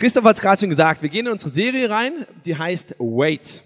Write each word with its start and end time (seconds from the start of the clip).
Christoph 0.00 0.24
hat 0.24 0.36
es 0.36 0.40
gerade 0.40 0.58
schon 0.58 0.70
gesagt, 0.70 1.02
wir 1.02 1.10
gehen 1.10 1.26
in 1.26 1.32
unsere 1.32 1.50
Serie 1.50 1.90
rein, 1.90 2.26
die 2.46 2.56
heißt 2.56 2.94
Wait. 2.98 3.62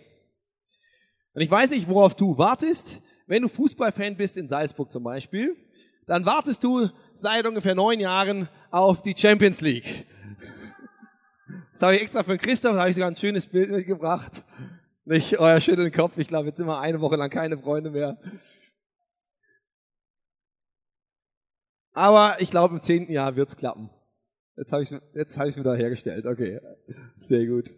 Und 1.33 1.43
ich 1.43 1.51
weiß 1.51 1.71
nicht, 1.71 1.89
worauf 1.89 2.17
du 2.17 2.37
wartest. 2.37 3.01
Wenn 3.29 3.43
du 3.43 3.49
Fußballfan 3.49 4.17
bist 4.17 4.37
in 4.37 4.49
Salzburg 4.49 4.91
zum 4.91 5.05
Beispiel, 5.05 5.57
dann 6.09 6.27
wartest 6.27 6.65
du 6.65 6.89
seit 7.15 7.47
ungefähr 7.47 7.77
neun 7.77 8.01
Jahren 8.01 8.49
auf 8.73 9.01
die 9.03 9.15
Champions 9.17 9.61
League. 9.61 10.07
Das 11.73 11.83
habe 11.83 11.95
ich 11.95 12.03
extra 12.03 12.25
für 12.25 12.37
Christoph, 12.37 12.73
da 12.73 12.81
habe 12.81 12.91
ich 12.91 12.97
sogar 12.97 13.13
ein 13.13 13.17
schönes 13.17 13.47
Bild 13.47 13.71
mitgebracht. 13.71 14.43
Nicht 15.05 15.39
euer 15.39 15.61
schütteln 15.61 15.93
Kopf, 15.93 16.19
ich 16.19 16.27
glaube, 16.27 16.49
jetzt 16.49 16.57
sind 16.57 16.67
wir 16.67 16.81
eine 16.81 17.01
Woche 17.01 17.15
lang 17.15 17.31
keine 17.31 17.59
Freunde 17.59 17.91
mehr. 17.91 18.19
Aber 21.93 22.41
ich 22.41 22.51
glaube, 22.51 22.75
im 22.75 22.83
zehnten 22.83 23.13
Jahr 23.13 23.37
wird's 23.37 23.57
klappen. 23.57 23.89
Jetzt 24.57 24.73
habe 24.73 24.83
ich 24.83 24.93
es 24.93 25.01
jetzt 25.15 25.39
hab 25.39 25.47
ich's 25.47 25.57
wieder 25.57 25.75
hergestellt. 25.75 26.27
Okay, 26.27 26.61
sehr 27.19 27.47
gut. 27.47 27.71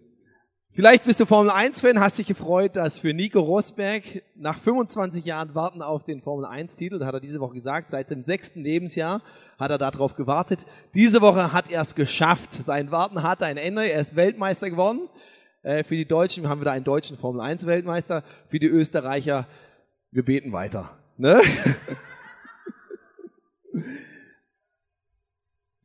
Vielleicht 0.73 1.05
bist 1.05 1.19
du 1.21 1.25
Formel 1.25 1.51
1-Fan, 1.51 2.01
hast 2.01 2.19
dich 2.19 2.27
gefreut, 2.27 2.77
dass 2.77 3.01
für 3.01 3.15
Nico 3.15 3.41
Rosberg 3.41 4.03
nach 4.35 4.61
25 4.61 5.25
Jahren 5.25 5.55
Warten 5.55 5.81
auf 5.81 6.05
den 6.05 6.21
Formel 6.21 6.45
1-Titel, 6.45 6.99
da 6.99 7.07
hat 7.07 7.15
er 7.15 7.21
diese 7.21 7.41
Woche 7.41 7.55
gesagt, 7.55 7.89
seit 7.89 8.11
dem 8.11 8.23
sechsten 8.23 8.61
Lebensjahr 8.61 9.23
hat 9.59 9.71
er 9.71 9.79
darauf 9.79 10.17
gewartet. 10.17 10.67
Diese 10.93 11.23
Woche 11.23 11.55
hat 11.55 11.71
er 11.71 11.81
es 11.81 11.95
geschafft. 11.95 12.53
Sein 12.53 12.91
Warten 12.91 13.23
hat 13.23 13.43
ein 13.43 13.57
Ende. 13.57 13.89
Er 13.89 14.01
ist 14.01 14.17
Weltmeister 14.17 14.69
geworden. 14.69 15.09
Äh, 15.63 15.83
für 15.83 15.97
die 15.97 16.07
Deutschen 16.07 16.47
haben 16.47 16.61
wir 16.61 16.67
da 16.67 16.73
einen 16.73 16.85
deutschen 16.85 17.17
Formel 17.17 17.41
1-Weltmeister. 17.41 18.23
Für 18.51 18.59
die 18.59 18.67
Österreicher, 18.67 19.49
wir 20.11 20.27
beten 20.27 20.53
weiter. 20.53 20.91
Ne? 21.17 21.41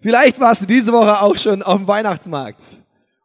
Vielleicht 0.01 0.39
warst 0.39 0.63
du 0.63 0.65
diese 0.65 0.91
Woche 0.91 1.21
auch 1.21 1.37
schon 1.37 1.61
auf 1.61 1.77
dem 1.77 1.87
Weihnachtsmarkt. 1.87 2.63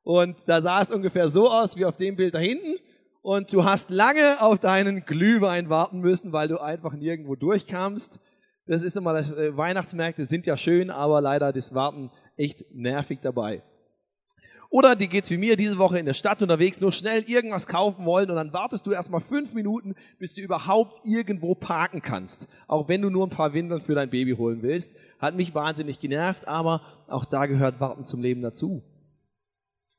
Und 0.04 0.36
da 0.46 0.60
sah 0.60 0.82
es 0.82 0.90
ungefähr 0.90 1.30
so 1.30 1.50
aus 1.50 1.74
wie 1.76 1.86
auf 1.86 1.96
dem 1.96 2.16
Bild 2.16 2.34
da 2.34 2.38
hinten. 2.38 2.76
Und 3.22 3.50
du 3.52 3.64
hast 3.64 3.88
lange 3.88 4.42
auf 4.42 4.58
deinen 4.58 5.04
Glühwein 5.06 5.70
warten 5.70 6.00
müssen, 6.00 6.32
weil 6.32 6.48
du 6.48 6.60
einfach 6.60 6.92
nirgendwo 6.92 7.34
durchkamst. 7.34 8.20
Das 8.66 8.82
ist 8.82 8.94
immer, 8.96 9.14
das, 9.14 9.32
äh, 9.32 9.56
Weihnachtsmärkte 9.56 10.26
sind 10.26 10.44
ja 10.44 10.58
schön, 10.58 10.90
aber 10.90 11.22
leider 11.22 11.50
das 11.52 11.74
Warten 11.74 12.10
echt 12.36 12.64
nervig 12.72 13.20
dabei. 13.22 13.62
Oder 14.68 14.96
die 14.96 15.08
geht's 15.08 15.30
wie 15.30 15.36
mir 15.36 15.56
diese 15.56 15.78
Woche 15.78 15.98
in 15.98 16.06
der 16.06 16.14
Stadt 16.14 16.42
unterwegs, 16.42 16.80
nur 16.80 16.92
schnell 16.92 17.22
irgendwas 17.22 17.66
kaufen 17.66 18.04
wollen 18.04 18.30
und 18.30 18.36
dann 18.36 18.52
wartest 18.52 18.86
du 18.86 18.92
erstmal 18.92 19.20
fünf 19.20 19.54
Minuten, 19.54 19.94
bis 20.18 20.34
du 20.34 20.40
überhaupt 20.40 21.00
irgendwo 21.04 21.54
parken 21.54 22.02
kannst. 22.02 22.48
Auch 22.66 22.88
wenn 22.88 23.02
du 23.02 23.10
nur 23.10 23.26
ein 23.26 23.30
paar 23.30 23.52
Windeln 23.54 23.80
für 23.80 23.94
dein 23.94 24.10
Baby 24.10 24.32
holen 24.32 24.62
willst. 24.62 24.94
Hat 25.18 25.36
mich 25.36 25.54
wahnsinnig 25.54 26.00
genervt, 26.00 26.48
aber 26.48 26.82
auch 27.08 27.24
da 27.24 27.46
gehört 27.46 27.80
Warten 27.80 28.04
zum 28.04 28.20
Leben 28.20 28.42
dazu. 28.42 28.82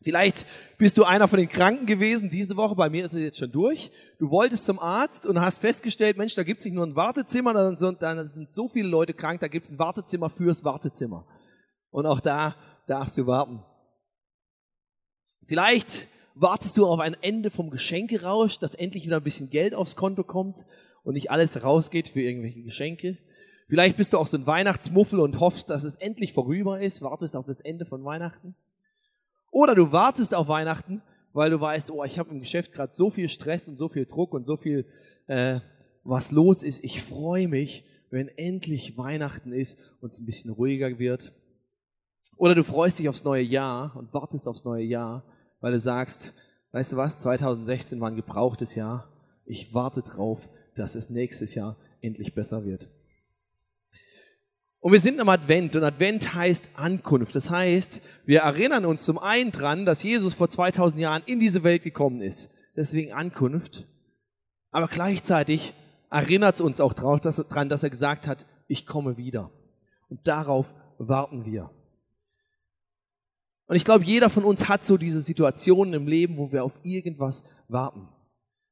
Vielleicht 0.03 0.45
bist 0.77 0.97
du 0.97 1.05
einer 1.05 1.27
von 1.27 1.39
den 1.39 1.49
Kranken 1.49 1.87
gewesen 1.87 2.29
diese 2.29 2.55
Woche, 2.55 2.75
bei 2.75 2.89
mir 2.89 3.05
ist 3.05 3.13
es 3.13 3.21
jetzt 3.21 3.39
schon 3.39 3.51
durch. 3.51 3.91
Du 4.19 4.29
wolltest 4.29 4.65
zum 4.65 4.79
Arzt 4.79 5.25
und 5.25 5.41
hast 5.41 5.59
festgestellt, 5.59 6.17
Mensch, 6.17 6.35
da 6.35 6.43
gibt 6.43 6.59
es 6.59 6.65
nicht 6.65 6.75
nur 6.75 6.85
ein 6.85 6.95
Wartezimmer, 6.95 7.53
da 7.53 8.25
sind 8.25 8.53
so 8.53 8.67
viele 8.67 8.87
Leute 8.87 9.13
krank, 9.13 9.41
da 9.41 9.47
gibt 9.47 9.65
es 9.65 9.71
ein 9.71 9.79
Wartezimmer 9.79 10.29
fürs 10.29 10.63
Wartezimmer. 10.63 11.25
Und 11.89 12.05
auch 12.05 12.19
da 12.19 12.55
darfst 12.85 13.17
du 13.17 13.25
warten. 13.25 13.63
Vielleicht 15.47 16.07
wartest 16.35 16.77
du 16.77 16.85
auf 16.85 16.99
ein 16.99 17.15
Ende 17.21 17.49
vom 17.49 17.69
Geschenkerausch, 17.69 18.59
dass 18.59 18.75
endlich 18.75 19.05
wieder 19.05 19.17
ein 19.17 19.23
bisschen 19.23 19.49
Geld 19.49 19.73
aufs 19.73 19.95
Konto 19.95 20.23
kommt 20.23 20.65
und 21.03 21.13
nicht 21.13 21.31
alles 21.31 21.63
rausgeht 21.63 22.09
für 22.09 22.21
irgendwelche 22.21 22.63
Geschenke. 22.63 23.17
Vielleicht 23.69 23.97
bist 23.97 24.13
du 24.13 24.17
auch 24.17 24.27
so 24.27 24.37
ein 24.37 24.45
Weihnachtsmuffel 24.45 25.19
und 25.19 25.39
hoffst, 25.39 25.69
dass 25.69 25.83
es 25.83 25.95
endlich 25.95 26.33
vorüber 26.33 26.81
ist, 26.81 27.01
wartest 27.01 27.35
auf 27.35 27.45
das 27.45 27.61
Ende 27.61 27.85
von 27.85 28.03
Weihnachten. 28.03 28.55
Oder 29.51 29.73
du 29.73 29.91
wartest 29.91 30.35
auf 30.35 30.47
Weihnachten, 30.49 31.01
weil 31.33 31.49
du 31.49 31.59
weißt, 31.59 31.91
oh, 31.91 32.03
ich 32.03 32.19
habe 32.19 32.29
im 32.29 32.39
Geschäft 32.39 32.73
gerade 32.73 32.93
so 32.93 33.09
viel 33.09 33.29
Stress 33.29 33.67
und 33.67 33.77
so 33.77 33.87
viel 33.87 34.05
Druck 34.05 34.33
und 34.33 34.45
so 34.45 34.57
viel, 34.57 34.85
äh, 35.27 35.61
was 36.03 36.31
los 36.31 36.63
ist. 36.63 36.83
Ich 36.83 37.01
freue 37.01 37.47
mich, 37.47 37.85
wenn 38.09 38.27
endlich 38.27 38.97
Weihnachten 38.97 39.53
ist 39.53 39.77
und 40.01 40.11
es 40.11 40.19
ein 40.19 40.25
bisschen 40.25 40.51
ruhiger 40.51 40.99
wird. 40.99 41.33
Oder 42.35 42.53
du 42.53 42.63
freust 42.63 42.99
dich 42.99 43.09
aufs 43.09 43.23
neue 43.23 43.43
Jahr 43.43 43.95
und 43.95 44.13
wartest 44.13 44.47
aufs 44.47 44.65
neue 44.65 44.83
Jahr 44.83 45.23
weil 45.59 45.73
du 45.73 45.79
sagst, 45.79 46.33
weißt 46.71 46.93
du 46.93 46.97
was, 46.97 47.19
2016 47.19 47.99
war 47.99 48.09
ein 48.09 48.15
gebrauchtes 48.15 48.75
Jahr. 48.75 49.11
Ich 49.45 49.73
warte 49.73 50.01
drauf, 50.01 50.49
dass 50.75 50.95
es 50.95 51.09
nächstes 51.09 51.55
Jahr 51.55 51.77
endlich 52.01 52.35
besser 52.35 52.65
wird. 52.65 52.89
Und 54.79 54.91
wir 54.91 54.99
sind 54.99 55.19
im 55.19 55.27
Advent 55.27 55.75
und 55.75 55.83
Advent 55.83 56.33
heißt 56.35 56.71
Ankunft. 56.75 57.35
Das 57.35 57.49
heißt, 57.49 58.01
wir 58.25 58.41
erinnern 58.41 58.85
uns 58.85 59.03
zum 59.03 59.17
einen 59.17 59.51
dran, 59.51 59.85
dass 59.85 60.03
Jesus 60.03 60.33
vor 60.33 60.49
2000 60.49 61.01
Jahren 61.01 61.23
in 61.25 61.39
diese 61.39 61.63
Welt 61.63 61.83
gekommen 61.83 62.21
ist. 62.21 62.49
Deswegen 62.75 63.11
Ankunft. 63.11 63.87
Aber 64.71 64.87
gleichzeitig 64.87 65.73
erinnert 66.11 66.55
es 66.55 66.61
uns 66.61 66.79
auch 66.79 66.93
dran, 66.93 67.69
dass 67.69 67.83
er 67.83 67.89
gesagt 67.89 68.27
hat, 68.27 68.45
ich 68.67 68.85
komme 68.85 69.17
wieder. 69.17 69.51
Und 70.09 70.27
darauf 70.27 70.73
warten 70.99 71.45
wir. 71.45 71.71
Und 73.67 73.75
ich 73.75 73.85
glaube, 73.85 74.05
jeder 74.05 74.29
von 74.29 74.45
uns 74.45 74.69
hat 74.69 74.83
so 74.83 74.97
diese 74.97 75.21
Situationen 75.21 75.93
im 75.93 76.07
Leben, 76.07 76.37
wo 76.37 76.51
wir 76.51 76.63
auf 76.63 76.73
irgendwas 76.83 77.43
warten. 77.67 78.07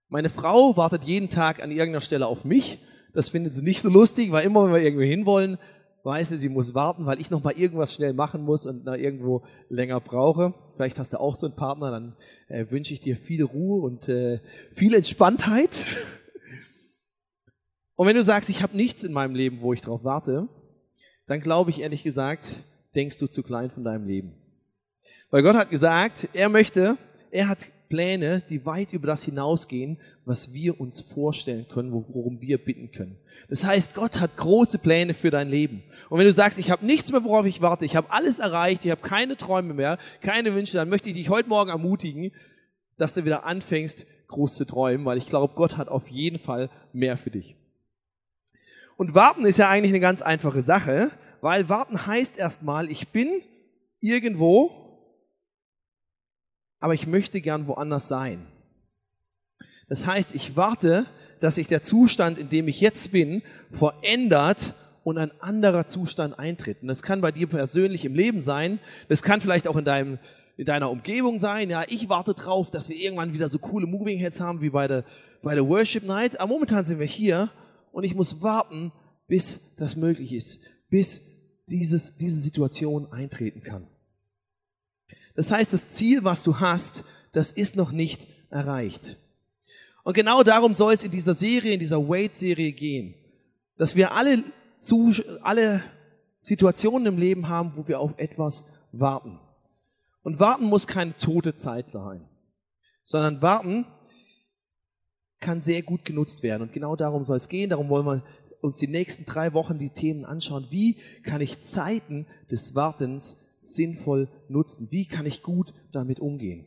Meine 0.07 0.29
Frau 0.29 0.77
wartet 0.77 1.03
jeden 1.03 1.29
Tag 1.29 1.61
an 1.61 1.71
irgendeiner 1.71 2.01
Stelle 2.01 2.27
auf 2.27 2.45
mich. 2.45 2.79
Das 3.13 3.29
findet 3.29 3.53
sie 3.53 3.63
nicht 3.63 3.81
so 3.81 3.89
lustig, 3.89 4.31
weil 4.31 4.45
immer, 4.45 4.65
wenn 4.65 4.73
wir 4.73 4.81
irgendwo 4.81 5.03
hinwollen, 5.03 5.57
weiß 6.03 6.29
sie, 6.29 6.37
sie 6.37 6.49
muss 6.49 6.73
warten, 6.73 7.05
weil 7.05 7.19
ich 7.19 7.31
noch 7.31 7.43
mal 7.43 7.53
irgendwas 7.57 7.93
schnell 7.93 8.13
machen 8.13 8.43
muss 8.43 8.65
und 8.65 8.85
da 8.85 8.95
irgendwo 8.95 9.43
länger 9.69 9.99
brauche. 9.99 10.53
Vielleicht 10.75 10.99
hast 10.99 11.13
du 11.13 11.19
auch 11.19 11.35
so 11.35 11.47
einen 11.47 11.55
Partner, 11.55 11.91
dann 11.91 12.15
äh, 12.47 12.69
wünsche 12.69 12.93
ich 12.93 12.99
dir 12.99 13.17
viel 13.17 13.43
Ruhe 13.43 13.81
und 13.81 14.07
äh, 14.07 14.39
viel 14.75 14.93
Entspanntheit. 14.93 15.85
Und 17.97 18.07
wenn 18.07 18.17
du 18.17 18.25
sagst, 18.25 18.49
ich 18.49 18.61
habe 18.61 18.75
nichts 18.75 19.05
in 19.05 19.13
meinem 19.13 19.35
Leben, 19.35 19.61
wo 19.61 19.71
ich 19.71 19.79
drauf 19.79 20.03
warte, 20.03 20.49
dann 21.27 21.39
glaube 21.39 21.69
ich 21.69 21.79
ehrlich 21.79 22.03
gesagt, 22.03 22.65
denkst 22.93 23.17
du 23.19 23.27
zu 23.27 23.41
klein 23.41 23.71
von 23.71 23.85
deinem 23.85 24.05
Leben. 24.05 24.44
Weil 25.35 25.43
Gott 25.43 25.57
hat 25.57 25.69
gesagt, 25.69 26.29
er 26.31 26.47
möchte, 26.47 26.97
er 27.29 27.49
hat 27.49 27.67
Pläne, 27.89 28.41
die 28.49 28.65
weit 28.65 28.93
über 28.93 29.07
das 29.07 29.23
hinausgehen, 29.23 29.97
was 30.23 30.53
wir 30.53 30.79
uns 30.79 31.01
vorstellen 31.01 31.67
können, 31.67 31.91
worum 31.91 32.39
wir 32.39 32.57
bitten 32.57 32.93
können. 32.93 33.17
Das 33.49 33.65
heißt, 33.65 33.95
Gott 33.95 34.21
hat 34.21 34.37
große 34.37 34.79
Pläne 34.79 35.13
für 35.13 35.31
dein 35.31 35.49
Leben. 35.49 35.83
Und 36.07 36.19
wenn 36.19 36.25
du 36.25 36.31
sagst, 36.31 36.57
ich 36.57 36.71
habe 36.71 36.85
nichts 36.85 37.11
mehr, 37.11 37.25
worauf 37.25 37.45
ich 37.47 37.61
warte, 37.61 37.83
ich 37.83 37.97
habe 37.97 38.13
alles 38.13 38.39
erreicht, 38.39 38.85
ich 38.85 38.91
habe 38.91 39.01
keine 39.01 39.35
Träume 39.35 39.73
mehr, 39.73 39.99
keine 40.21 40.55
Wünsche, 40.55 40.77
dann 40.77 40.87
möchte 40.87 41.09
ich 41.09 41.15
dich 41.15 41.27
heute 41.27 41.49
Morgen 41.49 41.69
ermutigen, 41.69 42.31
dass 42.97 43.15
du 43.15 43.25
wieder 43.25 43.43
anfängst, 43.43 44.07
groß 44.29 44.55
zu 44.55 44.63
träumen, 44.63 45.05
weil 45.05 45.17
ich 45.17 45.27
glaube, 45.27 45.55
Gott 45.55 45.75
hat 45.75 45.89
auf 45.89 46.07
jeden 46.07 46.39
Fall 46.39 46.69
mehr 46.93 47.17
für 47.17 47.31
dich. 47.31 47.57
Und 48.95 49.15
warten 49.15 49.43
ist 49.43 49.57
ja 49.57 49.69
eigentlich 49.69 49.91
eine 49.91 49.99
ganz 49.99 50.21
einfache 50.21 50.61
Sache, 50.61 51.11
weil 51.41 51.67
warten 51.67 52.07
heißt 52.07 52.37
erstmal, 52.37 52.89
ich 52.89 53.09
bin 53.09 53.41
irgendwo 53.99 54.84
aber 56.79 56.93
ich 56.93 57.07
möchte 57.07 57.41
gern 57.41 57.67
woanders 57.67 58.07
sein. 58.07 58.45
Das 59.87 60.07
heißt, 60.07 60.33
ich 60.35 60.55
warte, 60.55 61.05
dass 61.41 61.55
sich 61.55 61.67
der 61.67 61.81
Zustand, 61.81 62.37
in 62.37 62.49
dem 62.49 62.67
ich 62.67 62.81
jetzt 62.81 63.11
bin, 63.11 63.43
verändert 63.71 64.73
und 65.03 65.17
ein 65.17 65.31
anderer 65.41 65.85
Zustand 65.85 66.39
eintritt. 66.39 66.81
Und 66.81 66.87
das 66.87 67.03
kann 67.03 67.21
bei 67.21 67.31
dir 67.31 67.47
persönlich 67.47 68.05
im 68.05 68.15
Leben 68.15 68.41
sein, 68.41 68.79
das 69.09 69.21
kann 69.21 69.41
vielleicht 69.41 69.67
auch 69.67 69.75
in 69.75 69.85
deinem 69.85 70.19
in 70.57 70.65
deiner 70.65 70.89
Umgebung 70.89 71.37
sein. 71.37 71.69
Ja, 71.69 71.83
ich 71.87 72.09
warte 72.09 72.33
drauf, 72.33 72.71
dass 72.71 72.89
wir 72.89 72.95
irgendwann 72.95 73.33
wieder 73.33 73.49
so 73.49 73.59
coole 73.59 73.87
Moving 73.87 74.19
Heads 74.19 74.39
haben 74.39 74.61
wie 74.61 74.69
bei 74.69 74.87
der, 74.87 75.03
bei 75.41 75.55
der 75.55 75.67
Worship 75.67 76.03
Night. 76.03 76.39
Aber 76.39 76.53
momentan 76.53 76.83
sind 76.83 76.99
wir 76.99 77.07
hier 77.07 77.51
und 77.91 78.03
ich 78.03 78.15
muss 78.15 78.41
warten, 78.41 78.91
bis 79.27 79.59
das 79.77 79.95
möglich 79.95 80.33
ist, 80.33 80.61
bis 80.89 81.21
dieses, 81.67 82.17
diese 82.17 82.39
Situation 82.39 83.11
eintreten 83.11 83.63
kann. 83.63 83.87
Das 85.35 85.51
heißt, 85.51 85.73
das 85.73 85.89
Ziel, 85.91 86.23
was 86.23 86.43
du 86.43 86.59
hast, 86.59 87.03
das 87.31 87.51
ist 87.51 87.75
noch 87.75 87.91
nicht 87.91 88.27
erreicht. 88.49 89.17
Und 90.03 90.13
genau 90.13 90.43
darum 90.43 90.73
soll 90.73 90.93
es 90.93 91.03
in 91.03 91.11
dieser 91.11 91.33
Serie, 91.33 91.73
in 91.73 91.79
dieser 91.79 92.07
Wait-Serie 92.07 92.71
gehen. 92.71 93.15
Dass 93.77 93.95
wir 93.95 94.13
alle, 94.13 94.43
alle 95.41 95.83
Situationen 96.41 97.07
im 97.07 97.17
Leben 97.17 97.49
haben, 97.49 97.73
wo 97.75 97.87
wir 97.87 97.99
auf 97.99 98.13
etwas 98.17 98.65
warten. 98.91 99.39
Und 100.23 100.39
warten 100.39 100.65
muss 100.65 100.87
keine 100.87 101.17
tote 101.17 101.55
Zeit 101.55 101.89
sein, 101.89 102.27
sondern 103.03 103.41
warten 103.41 103.85
kann 105.39 105.61
sehr 105.61 105.81
gut 105.81 106.05
genutzt 106.05 106.43
werden. 106.43 106.63
Und 106.63 106.73
genau 106.73 106.95
darum 106.95 107.23
soll 107.23 107.37
es 107.37 107.49
gehen. 107.49 107.69
Darum 107.69 107.89
wollen 107.89 108.05
wir 108.05 108.23
uns 108.61 108.77
die 108.77 108.87
nächsten 108.87 109.25
drei 109.25 109.53
Wochen 109.53 109.77
die 109.77 109.91
Themen 109.91 110.25
anschauen. 110.25 110.67
Wie 110.69 110.97
kann 111.23 111.41
ich 111.41 111.61
Zeiten 111.61 112.25
des 112.49 112.73
Wartens 112.73 113.37
sinnvoll 113.67 114.29
nutzen? 114.49 114.87
Wie 114.91 115.07
kann 115.07 115.25
ich 115.25 115.43
gut 115.43 115.73
damit 115.91 116.19
umgehen? 116.19 116.65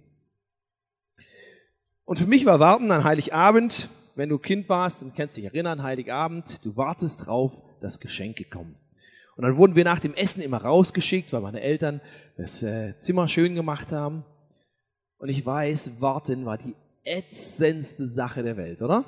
Und 2.05 2.19
für 2.19 2.27
mich 2.27 2.47
war 2.47 2.59
Warten 2.61 2.91
an 2.91 3.05
Heiligabend, 3.05 3.89
wenn 4.15 4.31
du 4.31 4.39
Kind 4.39 4.69
warst, 4.69 5.03
dann 5.03 5.15
kennst 5.15 5.37
du 5.37 5.43
dich 5.43 5.53
erinnern, 5.53 5.83
Heiligabend, 5.83 6.65
du 6.65 6.77
wartest 6.77 7.27
drauf, 7.27 7.53
dass 7.81 8.01
Geschenke 8.01 8.45
kommen. 8.45 8.77
Und 9.37 9.45
dann 9.45 9.57
wurden 9.57 9.77
wir 9.77 9.85
nach 9.85 10.01
dem 10.01 10.15
Essen 10.15 10.43
immer 10.43 10.57
rausgeschickt, 10.57 11.33
weil 11.33 11.41
meine 11.41 11.61
Eltern 11.61 12.01
das 12.37 12.61
äh, 12.65 12.99
Zimmer 12.99 13.29
schön 13.29 13.55
gemacht 13.55 13.93
haben. 13.93 14.25
Und 15.19 15.29
ich 15.29 15.47
weiß, 15.47 16.01
warten 16.01 16.45
war 16.45 16.59
die 16.59 16.75
ätzendste 17.05 18.09
Sache 18.09 18.43
der 18.43 18.57
Welt, 18.57 18.83
oder? 18.83 19.05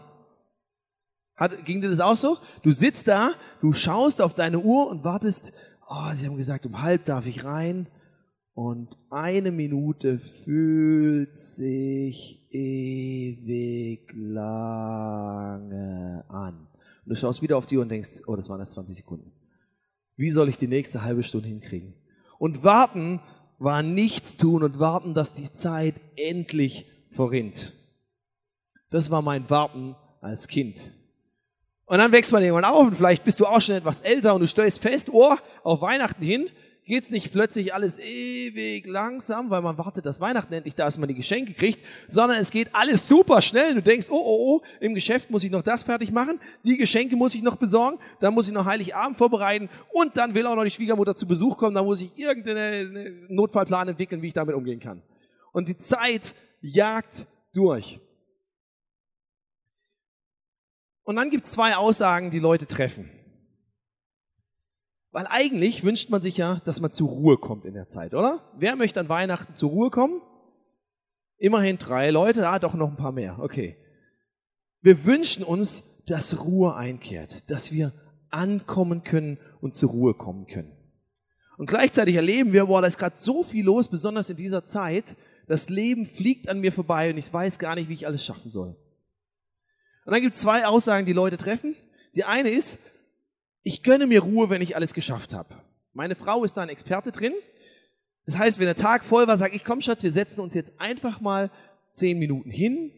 Hat, 1.34 1.64
ging 1.64 1.80
dir 1.80 1.90
das 1.90 1.98
auch 1.98 2.16
so? 2.16 2.38
Du 2.62 2.70
sitzt 2.70 3.08
da, 3.08 3.32
du 3.60 3.72
schaust 3.72 4.22
auf 4.22 4.34
deine 4.34 4.60
Uhr 4.60 4.88
und 4.88 5.02
wartest, 5.02 5.52
oh, 5.90 6.12
sie 6.14 6.26
haben 6.26 6.36
gesagt, 6.36 6.64
um 6.66 6.80
halb 6.80 7.04
darf 7.04 7.26
ich 7.26 7.44
rein. 7.44 7.88
Und 8.54 8.96
eine 9.10 9.50
Minute 9.52 10.18
fühlt 10.18 11.36
sich 11.36 12.46
ewig 12.50 14.12
lange 14.14 15.44
an. 16.28 16.68
Und 17.04 17.10
du 17.10 17.16
schaust 17.16 17.42
wieder 17.42 17.56
auf 17.56 17.66
die 17.66 17.76
Uhr 17.76 17.82
und 17.82 17.88
denkst, 17.90 18.22
oh, 18.26 18.36
das 18.36 18.48
waren 18.48 18.60
erst 18.60 18.72
20 18.74 18.96
Sekunden. 18.96 19.32
Wie 20.16 20.30
soll 20.30 20.48
ich 20.48 20.58
die 20.58 20.68
nächste 20.68 21.02
halbe 21.02 21.22
Stunde 21.22 21.48
hinkriegen? 21.48 21.94
Und 22.38 22.62
warten 22.62 23.20
war 23.58 23.82
nichts 23.82 24.36
tun 24.36 24.62
und 24.62 24.78
warten, 24.78 25.14
dass 25.14 25.34
die 25.34 25.50
Zeit 25.50 25.94
endlich 26.16 26.86
verrinnt. 27.10 27.72
Das 28.90 29.10
war 29.10 29.22
mein 29.22 29.50
Warten 29.50 29.96
als 30.20 30.46
Kind. 30.48 30.92
Und 31.90 31.98
dann 31.98 32.12
wächst 32.12 32.30
man 32.30 32.40
irgendwann 32.40 32.66
auf 32.66 32.86
und 32.86 32.96
vielleicht 32.96 33.24
bist 33.24 33.40
du 33.40 33.46
auch 33.46 33.60
schon 33.60 33.74
etwas 33.74 34.00
älter 34.02 34.32
und 34.32 34.42
du 34.42 34.46
stellst 34.46 34.80
fest, 34.80 35.10
oh, 35.10 35.34
auf 35.64 35.80
Weihnachten 35.80 36.22
hin 36.22 36.48
geht's 36.84 37.10
nicht 37.10 37.32
plötzlich 37.32 37.74
alles 37.74 37.98
ewig 37.98 38.86
langsam, 38.86 39.50
weil 39.50 39.60
man 39.60 39.76
wartet, 39.76 40.06
dass 40.06 40.20
Weihnachten 40.20 40.52
endlich 40.52 40.76
da 40.76 40.86
ist, 40.86 40.98
man 40.98 41.08
die 41.08 41.16
Geschenke 41.16 41.52
kriegt, 41.52 41.80
sondern 42.06 42.38
es 42.38 42.52
geht 42.52 42.68
alles 42.76 43.08
super 43.08 43.42
schnell. 43.42 43.74
Du 43.74 43.82
denkst, 43.82 44.06
oh, 44.08 44.22
oh, 44.24 44.38
oh, 44.54 44.62
im 44.78 44.94
Geschäft 44.94 45.32
muss 45.32 45.42
ich 45.42 45.50
noch 45.50 45.62
das 45.62 45.82
fertig 45.82 46.12
machen, 46.12 46.38
die 46.64 46.76
Geschenke 46.76 47.16
muss 47.16 47.34
ich 47.34 47.42
noch 47.42 47.56
besorgen, 47.56 47.98
dann 48.20 48.34
muss 48.34 48.46
ich 48.46 48.54
noch 48.54 48.66
Heiligabend 48.66 49.18
vorbereiten 49.18 49.68
und 49.92 50.16
dann 50.16 50.32
will 50.32 50.46
auch 50.46 50.54
noch 50.54 50.62
die 50.62 50.70
Schwiegermutter 50.70 51.16
zu 51.16 51.26
Besuch 51.26 51.56
kommen, 51.56 51.74
dann 51.74 51.86
muss 51.86 52.00
ich 52.02 52.16
irgendeinen 52.16 53.26
Notfallplan 53.28 53.88
entwickeln, 53.88 54.22
wie 54.22 54.28
ich 54.28 54.34
damit 54.34 54.54
umgehen 54.54 54.78
kann. 54.78 55.02
Und 55.50 55.66
die 55.66 55.76
Zeit 55.76 56.34
jagt 56.60 57.26
durch. 57.52 57.98
Und 61.02 61.16
dann 61.16 61.30
gibt 61.30 61.44
es 61.44 61.52
zwei 61.52 61.76
Aussagen, 61.76 62.30
die 62.30 62.38
Leute 62.38 62.66
treffen. 62.66 63.10
Weil 65.12 65.26
eigentlich 65.26 65.82
wünscht 65.82 66.10
man 66.10 66.20
sich 66.20 66.36
ja, 66.36 66.62
dass 66.64 66.80
man 66.80 66.92
zur 66.92 67.08
Ruhe 67.08 67.36
kommt 67.36 67.64
in 67.64 67.74
der 67.74 67.88
Zeit, 67.88 68.14
oder? 68.14 68.44
Wer 68.56 68.76
möchte 68.76 69.00
an 69.00 69.08
Weihnachten 69.08 69.54
zur 69.54 69.70
Ruhe 69.70 69.90
kommen? 69.90 70.20
Immerhin 71.36 71.78
drei 71.78 72.10
Leute, 72.10 72.48
ah, 72.48 72.58
doch 72.58 72.74
noch 72.74 72.90
ein 72.90 72.96
paar 72.96 73.12
mehr, 73.12 73.38
okay. 73.40 73.76
Wir 74.82 75.04
wünschen 75.04 75.42
uns, 75.42 75.84
dass 76.06 76.44
Ruhe 76.44 76.74
einkehrt, 76.74 77.50
dass 77.50 77.72
wir 77.72 77.92
ankommen 78.30 79.02
können 79.02 79.38
und 79.60 79.74
zur 79.74 79.90
Ruhe 79.90 80.14
kommen 80.14 80.46
können. 80.46 80.72
Und 81.58 81.66
gleichzeitig 81.66 82.14
erleben 82.14 82.52
wir, 82.52 82.66
boah, 82.66 82.80
da 82.80 82.86
ist 82.86 82.98
gerade 82.98 83.16
so 83.16 83.42
viel 83.42 83.64
los, 83.64 83.88
besonders 83.88 84.30
in 84.30 84.36
dieser 84.36 84.64
Zeit. 84.64 85.16
Das 85.46 85.68
Leben 85.68 86.06
fliegt 86.06 86.48
an 86.48 86.60
mir 86.60 86.72
vorbei 86.72 87.10
und 87.10 87.18
ich 87.18 87.32
weiß 87.32 87.58
gar 87.58 87.74
nicht, 87.74 87.88
wie 87.88 87.94
ich 87.94 88.06
alles 88.06 88.24
schaffen 88.24 88.50
soll. 88.50 88.76
Und 90.04 90.12
dann 90.12 90.22
gibt 90.22 90.34
es 90.34 90.40
zwei 90.40 90.66
Aussagen, 90.66 91.06
die 91.06 91.12
Leute 91.12 91.36
treffen. 91.36 91.76
Die 92.14 92.24
eine 92.24 92.50
ist, 92.50 92.78
ich 93.62 93.82
gönne 93.82 94.06
mir 94.06 94.22
Ruhe, 94.22 94.50
wenn 94.50 94.62
ich 94.62 94.76
alles 94.76 94.94
geschafft 94.94 95.34
habe. 95.34 95.56
Meine 95.92 96.14
Frau 96.14 96.44
ist 96.44 96.56
da 96.56 96.62
ein 96.62 96.68
Experte 96.68 97.12
drin. 97.12 97.34
Das 98.26 98.38
heißt, 98.38 98.58
wenn 98.58 98.66
der 98.66 98.76
Tag 98.76 99.04
voll 99.04 99.26
war, 99.26 99.38
sage 99.38 99.56
ich, 99.56 99.64
komm 99.64 99.80
Schatz, 99.80 100.02
wir 100.02 100.12
setzen 100.12 100.40
uns 100.40 100.54
jetzt 100.54 100.80
einfach 100.80 101.20
mal 101.20 101.50
zehn 101.90 102.18
Minuten 102.18 102.50
hin, 102.50 102.92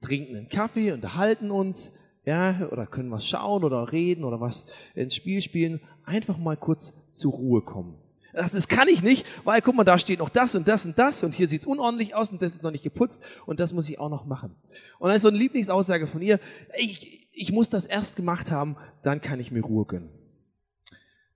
trinken 0.00 0.36
einen 0.36 0.48
Kaffee, 0.48 0.92
unterhalten 0.92 1.50
uns, 1.50 1.98
ja, 2.24 2.68
oder 2.70 2.86
können 2.86 3.10
was 3.10 3.26
schauen 3.26 3.64
oder 3.64 3.92
reden 3.92 4.24
oder 4.24 4.40
was 4.40 4.66
ins 4.94 5.14
Spiel 5.14 5.42
spielen. 5.42 5.80
Einfach 6.04 6.38
mal 6.38 6.56
kurz 6.56 6.92
zur 7.10 7.32
Ruhe 7.32 7.62
kommen. 7.62 7.98
Das, 8.34 8.50
das 8.50 8.66
kann 8.66 8.88
ich 8.88 9.02
nicht, 9.02 9.24
weil 9.44 9.62
guck 9.62 9.76
mal, 9.76 9.84
da 9.84 9.96
steht 9.96 10.18
noch 10.18 10.28
das 10.28 10.56
und 10.56 10.66
das 10.66 10.84
und 10.84 10.98
das 10.98 11.22
und 11.22 11.34
hier 11.34 11.46
sieht's 11.46 11.66
unordentlich 11.66 12.14
aus 12.16 12.32
und 12.32 12.42
das 12.42 12.54
ist 12.54 12.64
noch 12.64 12.72
nicht 12.72 12.82
geputzt 12.82 13.22
und 13.46 13.60
das 13.60 13.72
muss 13.72 13.88
ich 13.88 14.00
auch 14.00 14.08
noch 14.08 14.26
machen. 14.26 14.56
Und 14.98 15.08
dann 15.08 15.16
ist 15.16 15.22
so 15.22 15.28
eine 15.28 15.38
Lieblingsaussage 15.38 16.08
von 16.08 16.20
ihr, 16.20 16.40
ich, 16.76 17.28
ich 17.32 17.52
muss 17.52 17.70
das 17.70 17.86
erst 17.86 18.16
gemacht 18.16 18.50
haben, 18.50 18.76
dann 19.04 19.20
kann 19.20 19.38
ich 19.38 19.52
mir 19.52 19.62
Ruhe 19.62 19.84
gönnen. 19.86 20.10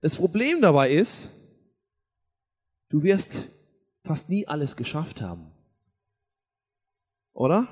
Das 0.01 0.17
Problem 0.17 0.61
dabei 0.61 0.91
ist, 0.91 1.29
du 2.89 3.01
wirst 3.01 3.47
fast 4.03 4.29
nie 4.29 4.45
alles 4.47 4.75
geschafft 4.75 5.21
haben. 5.21 5.51
Oder? 7.33 7.67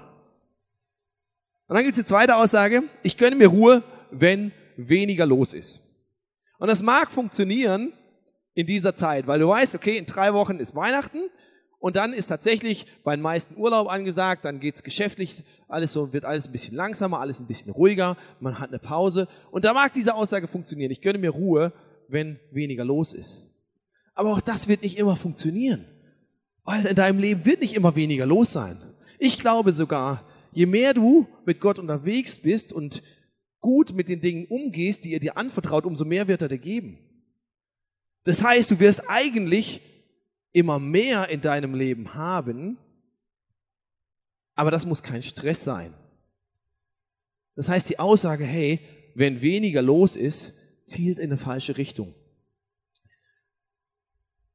Und 1.67 1.75
dann 1.75 1.83
gibt 1.83 1.97
es 1.97 2.03
die 2.03 2.07
zweite 2.07 2.37
Aussage, 2.37 2.83
ich 3.03 3.17
gönne 3.17 3.35
mir 3.35 3.47
Ruhe, 3.47 3.83
wenn 4.09 4.53
weniger 4.77 5.25
los 5.25 5.53
ist. 5.53 5.83
Und 6.59 6.69
das 6.69 6.81
mag 6.81 7.11
funktionieren, 7.11 7.91
in 8.57 8.65
dieser 8.65 8.95
Zeit, 8.95 9.27
weil 9.27 9.39
du 9.39 9.47
weißt, 9.47 9.75
okay, 9.75 9.97
in 9.97 10.07
drei 10.07 10.33
Wochen 10.33 10.57
ist 10.57 10.75
Weihnachten 10.75 11.19
und 11.77 11.95
dann 11.95 12.11
ist 12.11 12.25
tatsächlich 12.25 12.87
bei 13.03 13.15
den 13.15 13.21
meisten 13.21 13.55
Urlaub 13.55 13.87
angesagt, 13.87 14.45
dann 14.45 14.59
geht's 14.59 14.81
geschäftlich, 14.81 15.43
alles 15.67 15.93
so, 15.93 16.11
wird 16.11 16.25
alles 16.25 16.47
ein 16.47 16.51
bisschen 16.51 16.75
langsamer, 16.75 17.19
alles 17.19 17.39
ein 17.39 17.45
bisschen 17.45 17.71
ruhiger, 17.71 18.17
man 18.39 18.57
hat 18.57 18.69
eine 18.69 18.79
Pause 18.79 19.27
und 19.51 19.63
da 19.63 19.73
mag 19.73 19.93
diese 19.93 20.15
Aussage 20.15 20.47
funktionieren. 20.47 20.89
Ich 20.89 21.01
gönne 21.01 21.19
mir 21.19 21.29
Ruhe, 21.29 21.71
wenn 22.07 22.39
weniger 22.49 22.83
los 22.83 23.13
ist. 23.13 23.47
Aber 24.15 24.31
auch 24.31 24.41
das 24.41 24.67
wird 24.67 24.81
nicht 24.81 24.97
immer 24.97 25.15
funktionieren, 25.15 25.85
weil 26.63 26.83
in 26.87 26.95
deinem 26.95 27.19
Leben 27.19 27.45
wird 27.45 27.61
nicht 27.61 27.75
immer 27.75 27.95
weniger 27.95 28.25
los 28.25 28.53
sein. 28.53 28.81
Ich 29.19 29.37
glaube 29.37 29.71
sogar, 29.71 30.23
je 30.51 30.65
mehr 30.65 30.95
du 30.95 31.27
mit 31.45 31.61
Gott 31.61 31.77
unterwegs 31.77 32.39
bist 32.39 32.73
und 32.73 33.03
gut 33.61 33.93
mit 33.93 34.09
den 34.09 34.19
Dingen 34.19 34.47
umgehst, 34.47 35.05
die 35.05 35.13
er 35.13 35.19
dir 35.19 35.37
anvertraut, 35.37 35.85
umso 35.85 36.05
mehr 36.05 36.27
wird 36.27 36.41
er 36.41 36.47
dir 36.47 36.57
geben. 36.57 36.97
Das 38.27 38.43
heißt, 38.43 38.71
du 38.71 38.81
wirst 38.81 39.09
eigentlich 39.09 39.79
immer 40.51 40.79
mehr 40.79 41.29
in 41.29 41.39
deinem 41.39 41.73
Leben 41.73 42.13
haben, 42.13 42.77
aber 44.53 44.69
das 44.69 44.85
muss 44.85 45.01
kein 45.01 45.23
Stress 45.23 45.63
sein. 45.63 45.93
Das 47.55 47.69
heißt, 47.69 47.89
die 47.89 47.99
Aussage, 47.99 48.43
hey, 48.43 48.81
wenn 49.15 49.39
weniger 49.39 49.81
los 49.81 50.17
ist, 50.17 50.53
zielt 50.83 51.19
in 51.19 51.29
eine 51.31 51.37
falsche 51.37 51.77
Richtung. 51.77 52.15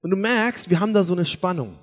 Und 0.03 0.11
du 0.11 0.17
merkst, 0.19 0.69
wir 0.69 0.79
haben 0.79 0.93
da 0.93 1.03
so 1.03 1.15
eine 1.15 1.25
Spannung. 1.25 1.79